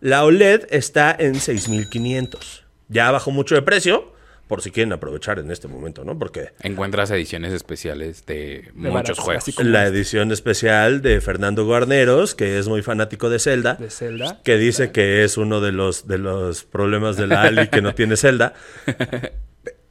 La 0.00 0.24
OLED 0.24 0.66
está 0.70 1.14
en 1.18 1.34
6.500. 1.34 2.62
Ya 2.88 3.10
bajó 3.10 3.30
mucho 3.30 3.54
de 3.54 3.62
precio, 3.62 4.12
por 4.46 4.62
si 4.62 4.70
quieren 4.70 4.92
aprovechar 4.92 5.38
en 5.38 5.50
este 5.50 5.66
momento, 5.68 6.04
¿no? 6.04 6.18
Porque 6.18 6.52
Encuentras 6.60 7.10
ediciones 7.10 7.52
especiales 7.52 8.24
de, 8.26 8.70
muchos 8.74 9.18
juegos. 9.18 9.44
la 9.64 9.86
edición 9.86 10.30
especial 10.30 11.02
de 11.02 11.20
Fernando 11.20 11.64
Guarneros, 11.64 12.34
que 12.34 12.58
es 12.58 12.68
muy 12.68 12.82
fanático 12.82 13.28
de 13.28 13.38
Zelda, 13.38 13.74
De 13.74 13.90
Zelda. 13.90 14.40
que 14.44 14.56
dice 14.56 14.92
que 14.92 15.24
es 15.24 15.36
uno 15.36 15.60
de 15.60 15.72
los, 15.72 16.06
de 16.06 16.18
los 16.18 16.64
problemas 16.64 17.16
de 17.16 17.26
la 17.26 17.42
Ali 17.42 17.68
que 17.68 17.82
no 17.82 17.94
tiene 17.94 18.16
Zelda. 18.16 18.54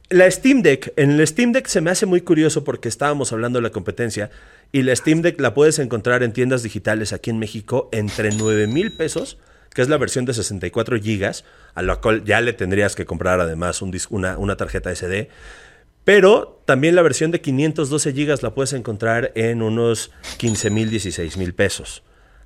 La 0.08 0.30
Steam 0.30 0.62
Deck, 0.62 0.92
en 0.94 1.10
el 1.10 1.26
Steam 1.26 1.50
Deck 1.50 1.66
se 1.66 1.80
me 1.80 1.90
hace 1.90 2.06
muy 2.06 2.20
curioso 2.20 2.62
porque 2.62 2.88
estábamos 2.88 3.32
hablando 3.32 3.58
de 3.58 3.64
la 3.64 3.70
competencia 3.70 4.30
y 4.70 4.82
la 4.82 4.94
Steam 4.94 5.20
Deck 5.20 5.40
la 5.40 5.52
puedes 5.52 5.80
encontrar 5.80 6.22
en 6.22 6.32
tiendas 6.32 6.62
digitales 6.62 7.12
aquí 7.12 7.30
en 7.30 7.40
México 7.40 7.88
entre 7.90 8.30
9 8.30 8.68
mil 8.68 8.96
pesos, 8.96 9.36
que 9.76 9.82
es 9.82 9.90
la 9.90 9.98
versión 9.98 10.24
de 10.24 10.32
64 10.32 10.98
gigas, 10.98 11.44
a 11.74 11.82
la 11.82 11.96
cual 11.96 12.24
ya 12.24 12.40
le 12.40 12.54
tendrías 12.54 12.96
que 12.96 13.04
comprar 13.04 13.40
además 13.40 13.82
un 13.82 13.94
una, 14.08 14.38
una 14.38 14.56
tarjeta 14.56 14.90
SD. 14.90 15.28
Pero 16.02 16.62
también 16.64 16.94
la 16.94 17.02
versión 17.02 17.30
de 17.30 17.42
512 17.42 18.14
gigas 18.14 18.42
la 18.42 18.54
puedes 18.54 18.72
encontrar 18.72 19.32
en 19.34 19.60
unos 19.60 20.12
15 20.38 20.70
mil, 20.70 20.88
16 20.88 21.36
mil 21.36 21.52
pesos. 21.52 22.02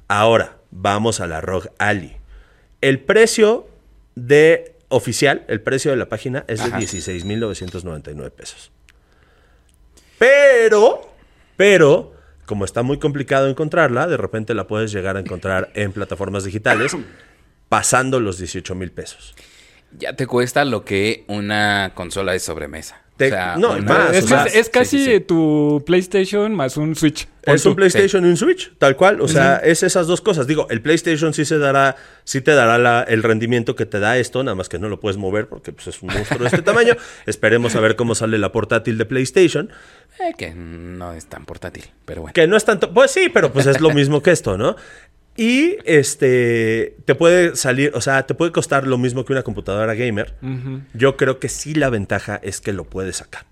Ahora, 0.08 0.56
vamos 0.72 1.20
a 1.20 1.28
la 1.28 1.40
ROG 1.40 1.70
Ali. 1.78 2.16
El 2.80 2.98
precio 2.98 3.68
de 4.16 4.74
oficial, 4.88 5.44
el 5.46 5.60
precio 5.60 5.92
de 5.92 5.98
la 5.98 6.08
página 6.08 6.44
es 6.48 6.58
de 6.58 6.70
Ajá. 6.70 6.78
16 6.78 7.24
mil 7.24 7.38
999 7.38 8.32
pesos. 8.32 8.72
Pero, 10.18 11.08
pero, 11.56 12.12
como 12.46 12.64
está 12.64 12.82
muy 12.82 12.98
complicado 12.98 13.48
encontrarla, 13.48 14.06
de 14.06 14.16
repente 14.16 14.54
la 14.54 14.66
puedes 14.66 14.92
llegar 14.92 15.16
a 15.16 15.20
encontrar 15.20 15.70
en 15.74 15.92
plataformas 15.92 16.44
digitales 16.44 16.96
pasando 17.68 18.20
los 18.20 18.38
18 18.38 18.74
mil 18.74 18.90
pesos. 18.92 19.34
Ya 19.98 20.14
te 20.14 20.26
cuesta 20.26 20.64
lo 20.64 20.84
que 20.84 21.24
una 21.28 21.92
consola 21.94 22.32
de 22.32 22.38
sobremesa. 22.40 23.02
Te- 23.16 23.30
no, 23.58 23.76
más, 23.82 24.14
es, 24.16 24.24
o 24.24 24.28
sea, 24.28 24.44
es- 24.44 24.54
es 24.54 24.66
sí, 24.66 24.72
casi 24.72 24.98
sí, 25.04 25.12
sí. 25.16 25.20
tu 25.20 25.82
PlayStation 25.84 26.54
más 26.54 26.78
un 26.78 26.96
Switch. 26.96 27.28
Es 27.42 27.66
un. 27.66 27.76
PlayStation 27.76 28.24
y 28.24 28.28
un 28.28 28.36
Switch, 28.38 28.72
tal 28.78 28.96
cual. 28.96 29.20
O 29.20 29.28
sea, 29.28 29.56
es 29.58 29.82
esas 29.82 30.06
dos 30.06 30.22
cosas. 30.22 30.46
Digo, 30.46 30.66
el 30.70 30.80
PlayStation 30.80 31.34
sí 31.34 31.44
se 31.44 31.58
dará, 31.58 31.96
sí 32.24 32.40
te 32.40 32.52
dará 32.54 32.78
la- 32.78 33.02
el 33.02 33.22
rendimiento 33.22 33.76
que 33.76 33.84
te 33.84 33.98
da 34.00 34.16
esto, 34.16 34.42
nada 34.42 34.54
más 34.54 34.70
que 34.70 34.78
no 34.78 34.88
lo 34.88 35.00
puedes 35.00 35.18
mover 35.18 35.48
porque 35.48 35.70
pues, 35.72 35.88
es 35.88 36.00
un 36.00 36.08
monstruo 36.14 36.38
de 36.40 36.46
este 36.46 36.62
tamaño. 36.62 36.94
Esperemos 37.26 37.74
a 37.76 37.80
ver 37.80 37.94
cómo 37.94 38.14
sale 38.14 38.38
la 38.38 38.52
portátil 38.52 38.96
de 38.96 39.04
PlayStation. 39.04 39.70
Eh, 40.20 40.34
que 40.36 40.54
no 40.54 41.12
es 41.12 41.26
tan 41.26 41.44
portátil, 41.44 41.84
pero 42.04 42.22
bueno. 42.22 42.34
Que 42.34 42.46
no 42.46 42.56
es 42.56 42.64
tanto. 42.64 42.92
Pues 42.92 43.10
sí, 43.10 43.28
pero 43.32 43.52
pues 43.52 43.66
es 43.66 43.80
lo 43.80 43.90
mismo 43.94 44.22
que 44.22 44.30
esto, 44.30 44.58
¿no? 44.58 44.76
Y 45.36 45.78
este 45.84 46.96
te 47.06 47.14
puede 47.14 47.56
salir, 47.56 47.92
o 47.94 48.00
sea, 48.00 48.26
te 48.26 48.34
puede 48.34 48.52
costar 48.52 48.86
lo 48.86 48.98
mismo 48.98 49.24
que 49.24 49.32
una 49.32 49.42
computadora 49.42 49.94
gamer. 49.94 50.34
Yo 50.92 51.16
creo 51.16 51.38
que 51.38 51.48
sí 51.48 51.74
la 51.74 51.88
ventaja 51.88 52.38
es 52.42 52.60
que 52.60 52.72
lo 52.72 52.84
puedes 52.84 53.16
sacar. 53.16 53.44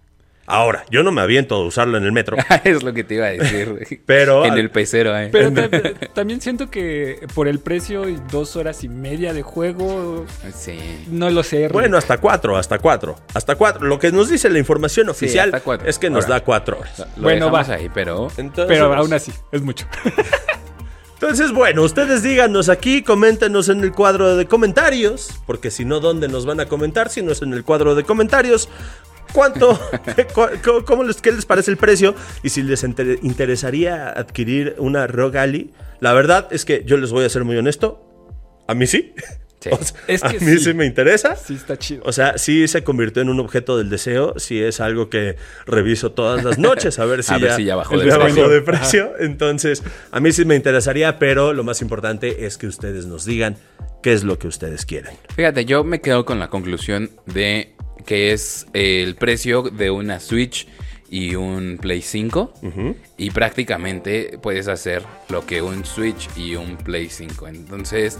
Ahora, 0.50 0.84
yo 0.90 1.02
no 1.02 1.12
me 1.12 1.20
aviento 1.20 1.56
a 1.56 1.64
usarlo 1.66 1.98
en 1.98 2.04
el 2.04 2.12
metro. 2.12 2.36
es 2.64 2.82
lo 2.82 2.92
que 2.94 3.04
te 3.04 3.14
iba 3.16 3.26
a 3.26 3.30
decir. 3.30 4.00
Pero- 4.06 4.44
En 4.46 4.54
el 4.54 4.70
pecero, 4.70 5.16
eh. 5.16 5.28
Pero 5.30 5.52
ta- 5.52 5.68
también 6.14 6.40
siento 6.40 6.70
que 6.70 7.26
por 7.34 7.48
el 7.48 7.58
precio 7.60 8.08
y 8.08 8.18
dos 8.30 8.56
horas 8.56 8.82
y 8.84 8.88
media 8.88 9.32
de 9.34 9.42
juego, 9.42 10.24
Sí. 10.54 10.78
no 11.08 11.28
lo 11.30 11.42
sé. 11.42 11.68
Bueno, 11.68 11.98
hasta 11.98 12.18
cuatro, 12.18 12.56
hasta 12.56 12.78
cuatro. 12.78 13.16
Hasta 13.34 13.56
cuatro. 13.56 13.86
Lo 13.86 13.98
que 13.98 14.10
nos 14.10 14.28
dice 14.30 14.48
la 14.50 14.58
información 14.58 15.08
oficial 15.08 15.52
es 15.84 15.98
que 15.98 16.08
nos 16.10 16.24
Ahora. 16.24 16.34
da 16.38 16.44
cuatro 16.44 16.78
horas. 16.80 16.98
Lo 17.16 17.22
Bueno, 17.24 17.46
dejamos 17.46 17.70
va. 17.70 17.74
ahí, 17.74 17.90
pero... 17.92 18.28
Entonces, 18.36 18.66
pero 18.78 18.94
aún 18.94 19.12
así, 19.12 19.32
es 19.52 19.62
mucho. 19.62 19.86
entonces, 21.14 21.52
bueno, 21.52 21.82
ustedes 21.82 22.22
díganos 22.22 22.68
aquí, 22.68 23.02
coméntenos 23.02 23.68
en 23.68 23.82
el 23.82 23.92
cuadro 23.92 24.36
de 24.36 24.46
comentarios, 24.46 25.30
porque 25.46 25.70
si 25.70 25.84
no, 25.84 26.00
¿dónde 26.00 26.28
nos 26.28 26.46
van 26.46 26.60
a 26.60 26.66
comentar? 26.66 27.10
Si 27.10 27.22
no 27.22 27.32
es 27.32 27.42
en 27.42 27.52
el 27.52 27.64
cuadro 27.64 27.94
de 27.94 28.04
comentarios. 28.04 28.68
¿Cuánto? 29.32 29.78
cu- 30.34 30.48
cu- 30.64 30.84
¿Cómo 30.84 31.04
les, 31.04 31.20
¿Qué 31.20 31.32
les 31.32 31.44
parece 31.46 31.70
el 31.70 31.76
precio? 31.76 32.14
Y 32.42 32.48
si 32.50 32.62
les 32.62 32.82
inter- 32.84 33.18
interesaría 33.22 34.08
adquirir 34.10 34.74
una 34.78 35.06
ROG 35.06 35.36
Ali. 35.36 35.72
La 36.00 36.12
verdad 36.12 36.48
es 36.50 36.64
que 36.64 36.82
yo 36.86 36.96
les 36.96 37.10
voy 37.10 37.24
a 37.24 37.28
ser 37.28 37.44
muy 37.44 37.56
honesto. 37.56 38.04
A 38.66 38.74
mí 38.74 38.86
sí. 38.86 39.14
Sí. 39.60 39.70
O 39.72 39.82
sea, 39.82 39.98
Es 40.06 40.22
a 40.22 40.28
que 40.28 40.38
mí 40.38 40.52
sí. 40.52 40.58
sí. 40.66 40.72
me 40.72 40.86
interesa. 40.86 41.34
Sí, 41.34 41.54
está 41.54 41.76
chido. 41.76 42.04
O 42.06 42.12
sea, 42.12 42.38
sí 42.38 42.68
se 42.68 42.84
convirtió 42.84 43.22
en 43.22 43.28
un 43.28 43.40
objeto 43.40 43.76
del 43.76 43.90
deseo, 43.90 44.34
sí 44.38 44.62
es 44.62 44.78
algo 44.78 45.10
que 45.10 45.34
reviso 45.66 46.12
todas 46.12 46.44
las 46.44 46.58
noches 46.60 47.00
a 47.00 47.04
ver 47.06 47.24
si, 47.24 47.34
A 47.34 47.38
ver 47.38 47.48
ya, 47.50 47.56
si 47.56 47.64
ya 47.64 47.74
bajó 47.74 48.00
ya 48.00 48.18
bajó 48.18 48.48
de 48.48 48.60
precio. 48.62 49.14
Entonces, 49.18 49.82
a 50.12 50.20
mí 50.20 50.30
sí 50.30 50.44
me 50.44 50.54
interesaría, 50.54 51.18
pero 51.18 51.54
lo 51.54 51.64
más 51.64 51.82
importante 51.82 52.46
es 52.46 52.56
que 52.56 52.68
ustedes 52.68 53.06
nos 53.06 53.24
digan 53.24 53.56
qué 54.00 54.12
es 54.12 54.22
lo 54.22 54.38
que 54.38 54.46
ustedes 54.46 54.86
quieren. 54.86 55.16
Fíjate, 55.34 55.64
yo 55.64 55.82
me 55.82 56.00
quedo 56.00 56.24
con 56.24 56.38
la 56.38 56.50
conclusión 56.50 57.10
de 57.26 57.74
que 58.08 58.32
es 58.32 58.66
el 58.72 59.16
precio 59.16 59.60
de 59.64 59.90
una 59.90 60.18
Switch 60.18 60.66
y 61.10 61.34
un 61.34 61.76
Play 61.78 62.00
5 62.00 62.54
y 63.18 63.30
prácticamente 63.32 64.38
puedes 64.40 64.66
hacer 64.66 65.02
lo 65.28 65.44
que 65.44 65.60
un 65.60 65.84
Switch 65.84 66.26
y 66.34 66.54
un 66.54 66.78
Play 66.78 67.10
5. 67.10 67.48
Entonces, 67.48 68.18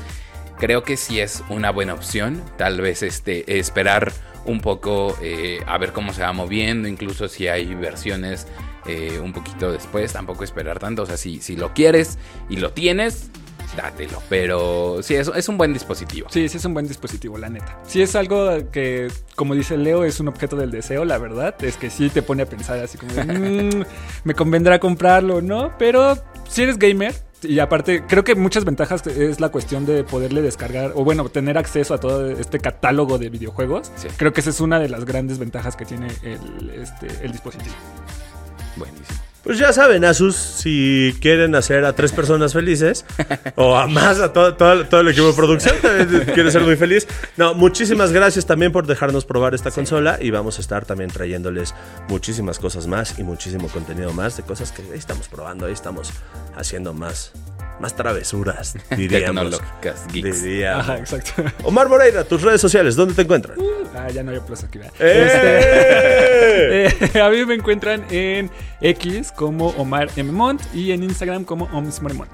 creo 0.59 0.83
que 0.83 0.99
sí 0.99 1.21
es 1.21 1.43
una 1.49 1.71
buena 1.71 1.95
opción. 1.95 2.43
Tal 2.59 2.83
vez 2.83 3.03
este 3.03 3.59
esperar 3.59 4.13
un 4.45 4.61
poco 4.61 5.17
eh, 5.23 5.61
a 5.67 5.79
ver 5.79 5.95
cómo 5.95 6.13
se 6.13 6.21
va 6.21 6.35
moviendo, 6.35 6.87
incluso 6.87 7.27
si 7.27 7.49
hay 7.49 7.75
versiones 7.75 8.47
eh, 8.87 9.19
un 9.21 9.33
poquito 9.33 9.73
después, 9.73 10.13
tampoco 10.13 10.45
esperar 10.45 10.79
tanto. 10.81 11.05
O 11.05 11.07
sea, 11.07 11.17
si, 11.17 11.41
si 11.41 11.57
lo 11.57 11.73
quieres 11.73 12.19
y 12.51 12.57
lo 12.57 12.73
tienes, 12.73 13.31
dátelo. 13.79 14.23
Pero 14.29 14.99
sí, 15.03 15.15
es, 15.15 15.31
es 15.35 15.49
un 15.49 15.57
buen 15.57 15.73
dispositivo. 15.73 16.29
Sí, 16.31 16.49
sí 16.49 16.57
es 16.59 16.65
un 16.65 16.75
buen 16.75 16.87
dispositivo, 16.87 17.39
la 17.39 17.49
neta. 17.49 17.79
Si 17.87 18.03
es 18.03 18.15
algo 18.17 18.71
que, 18.71 19.09
como 19.37 19.55
dice 19.55 19.77
Leo, 19.79 20.05
es 20.05 20.21
un 20.21 20.29
objeto 20.29 20.57
del 20.57 20.71
deseo, 20.71 21.05
la 21.05 21.19
verdad. 21.19 21.55
Es 21.65 21.77
que 21.77 21.89
sí 21.91 22.11
te 22.11 22.23
pone 22.23 22.43
a 22.43 22.47
pensar 22.47 22.79
así 22.81 22.99
como, 22.99 23.13
de, 23.15 23.25
"Mm, 23.25 23.85
me 24.25 24.35
convendrá 24.35 24.79
comprarlo 24.79 25.41
no. 25.41 25.73
Pero 25.79 26.19
si 26.49 26.63
eres 26.63 26.79
gamer, 26.79 27.15
y 27.43 27.61
aparte, 27.61 28.03
creo 28.09 28.25
que 28.25 28.35
muchas 28.35 28.65
ventajas 28.65 29.07
es 29.07 29.39
la 29.39 29.51
cuestión 29.51 29.87
de 29.87 30.03
poderle 30.03 30.43
descargar, 30.43 30.93
o 30.97 31.05
bueno, 31.05 31.29
tener 31.29 31.57
acceso 31.57 31.95
a 31.95 32.01
todo 32.01 32.29
este 32.31 32.59
catálogo 32.59 33.17
de 33.19 33.29
videojuegos. 33.31 33.93
Sí. 33.95 34.09
Creo 34.17 34.33
que 34.33 34.41
esa 34.41 34.51
es 34.51 34.61
una 34.61 34.81
de 34.81 34.89
las 34.89 35.05
grandes 35.05 35.39
ventajas 35.39 35.77
que 35.77 35.85
tiene 35.85 36.09
el, 36.25 36.71
este, 36.71 37.07
el 37.25 37.31
dispositivo. 37.31 37.75
Buenísimo. 38.77 39.19
Pues 39.49 39.57
ya 39.59 39.73
saben, 39.73 40.05
Asus, 40.05 40.37
si 40.37 41.17
quieren 41.23 41.55
hacer 41.55 41.87
a 41.87 41.95
tres 41.95 42.13
personas 42.13 42.53
felices, 42.53 43.07
o 43.57 43.79
a 43.79 43.87
más, 43.87 44.21
a 44.21 44.31
todo, 44.31 44.55
todo- 44.57 44.85
todo 44.87 45.01
el 45.01 45.09
equipo 45.09 45.29
de 45.29 45.33
producción, 45.33 45.75
también 45.81 46.27
quiere 46.35 46.51
ser 46.51 46.61
muy 46.65 46.77
feliz. 46.77 47.09
No, 47.39 47.55
muchísimas 47.55 48.13
gracias 48.13 48.45
también 48.45 48.73
por 48.73 48.87
dejarnos 48.87 49.25
probar 49.25 49.55
esta 49.55 49.71
consola 49.71 50.19
y 50.21 50.31
vamos 50.31 50.59
a 50.59 50.61
estar 50.61 50.85
también 50.85 51.09
trayéndoles 51.09 51.75
muchísimas 52.11 52.59
cosas 52.59 52.87
más 52.87 53.19
y 53.19 53.23
muchísimo 53.23 53.69
contenido 53.69 54.13
más 54.13 54.37
de 54.37 54.43
cosas 54.43 54.71
que 54.71 54.83
ahí 54.83 54.99
estamos 54.99 55.29
probando, 55.29 55.65
ahí 55.65 55.73
estamos 55.73 56.11
haciendo 56.55 56.93
más, 56.93 57.33
más 57.81 57.95
travesuras, 57.95 58.77
diríamos. 58.97 59.51
Tecnológicas, 59.51 60.07
geeks. 60.13 60.43
Diríamos. 60.43 60.85
Ajá, 60.85 60.99
exacto. 60.99 61.43
Omar 61.65 61.89
Moreira, 61.89 62.25
tus 62.25 62.43
redes 62.43 62.61
sociales, 62.61 62.97
¿dónde 62.97 63.15
te 63.15 63.23
encuentran? 63.23 63.57
ah, 63.95 64.09
ya 64.11 64.23
no 64.23 64.31
hay 64.31 64.39
aplauso 64.39 64.67
aquí. 64.67 64.79
¿verdad? 64.79 64.95
¡Eh! 65.01 66.09
Eh, 66.61 67.21
a 67.21 67.29
mí 67.31 67.45
me 67.45 67.55
encuentran 67.55 68.05
en 68.11 68.51
X 68.81 69.33
como 69.33 69.69
Omar 69.71 70.09
M. 70.17 70.33
Mont 70.33 70.61
y 70.75 70.93
en 70.93 71.03
Instagram 71.03 71.45
como 71.45 71.67
Oms 71.67 72.03
Moremont. 72.03 72.31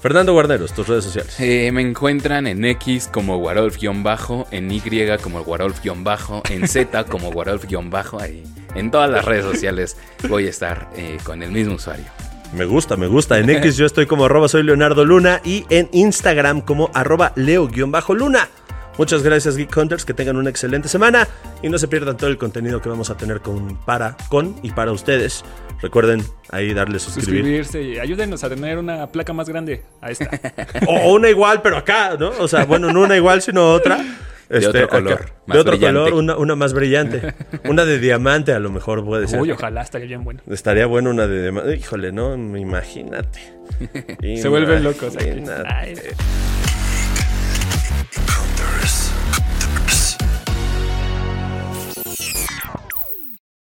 Fernando 0.00 0.32
Guarneros, 0.32 0.72
tus 0.72 0.86
redes 0.86 1.04
sociales. 1.04 1.34
Eh, 1.40 1.70
me 1.72 1.82
encuentran 1.82 2.46
en 2.46 2.64
X 2.64 3.08
como 3.12 3.38
Warolf-bajo, 3.38 4.46
en 4.52 4.70
Y 4.70 4.80
como 5.20 5.44
Warolf-bajo, 5.44 6.42
en 6.50 6.68
Z 6.68 7.04
como 7.04 7.30
Warolf-bajo, 7.32 8.20
ahí. 8.20 8.44
En 8.74 8.92
todas 8.92 9.10
las 9.10 9.24
redes 9.24 9.44
sociales 9.44 9.96
voy 10.28 10.46
a 10.46 10.50
estar 10.50 10.88
eh, 10.96 11.18
con 11.24 11.42
el 11.42 11.50
mismo 11.50 11.74
usuario. 11.74 12.06
Me 12.52 12.64
gusta, 12.64 12.96
me 12.96 13.06
gusta. 13.06 13.38
En 13.38 13.50
X 13.50 13.76
yo 13.76 13.86
estoy 13.86 14.06
como 14.06 14.24
arroba 14.24 14.48
soy 14.48 14.62
Leonardo 14.62 15.04
Luna 15.04 15.40
y 15.44 15.66
en 15.70 15.88
Instagram 15.92 16.62
como 16.62 16.90
arroba 16.94 17.32
leo-luna. 17.36 18.48
Muchas 18.96 19.22
gracias 19.22 19.56
Geek 19.56 19.76
Hunters, 19.76 20.04
que 20.04 20.12
tengan 20.12 20.36
una 20.36 20.50
excelente 20.50 20.88
semana 20.88 21.28
y 21.62 21.68
no 21.68 21.78
se 21.78 21.86
pierdan 21.86 22.16
todo 22.16 22.28
el 22.30 22.36
contenido 22.36 22.80
que 22.80 22.88
vamos 22.88 23.10
a 23.10 23.16
tener 23.16 23.40
con, 23.40 23.76
para, 23.84 24.16
con 24.28 24.56
y 24.62 24.72
para 24.72 24.90
ustedes. 24.90 25.44
Recuerden 25.80 26.24
ahí 26.50 26.74
darle 26.74 26.98
suscribir. 26.98 27.64
Suscribirse 27.64 27.82
y 27.82 27.98
ayúdenos 28.00 28.42
a 28.42 28.48
tener 28.48 28.78
una 28.78 29.06
placa 29.06 29.32
más 29.32 29.48
grande 29.48 29.84
a 30.00 30.10
esta. 30.10 30.28
O 30.88 31.12
una 31.12 31.28
igual, 31.28 31.62
pero 31.62 31.76
acá, 31.76 32.16
¿no? 32.18 32.30
O 32.40 32.48
sea, 32.48 32.64
bueno, 32.64 32.92
no 32.92 33.02
una 33.02 33.16
igual, 33.16 33.40
sino 33.40 33.72
otra. 33.72 34.04
De 34.48 34.66
otro 34.66 34.88
color, 34.88 35.20
de 35.26 35.32
más 35.46 35.58
otro 35.58 35.72
brillante. 35.72 36.00
color, 36.00 36.14
una, 36.14 36.36
una 36.36 36.56
más 36.56 36.72
brillante. 36.72 37.34
Una 37.64 37.84
de 37.84 37.98
diamante 37.98 38.52
a 38.52 38.58
lo 38.58 38.70
mejor 38.70 39.04
puede 39.04 39.28
ser. 39.28 39.40
Uy, 39.40 39.50
ojalá 39.50 39.82
estaría 39.82 40.06
bien 40.06 40.24
bueno. 40.24 40.40
Estaría 40.48 40.86
bueno 40.86 41.10
una 41.10 41.26
de 41.26 41.42
diamante. 41.42 41.76
Híjole, 41.76 42.12
no, 42.12 42.34
imagínate. 42.34 43.40
Se 44.40 44.48
vuelven 44.48 44.82
locos 44.84 45.16
aquí. 45.16 45.42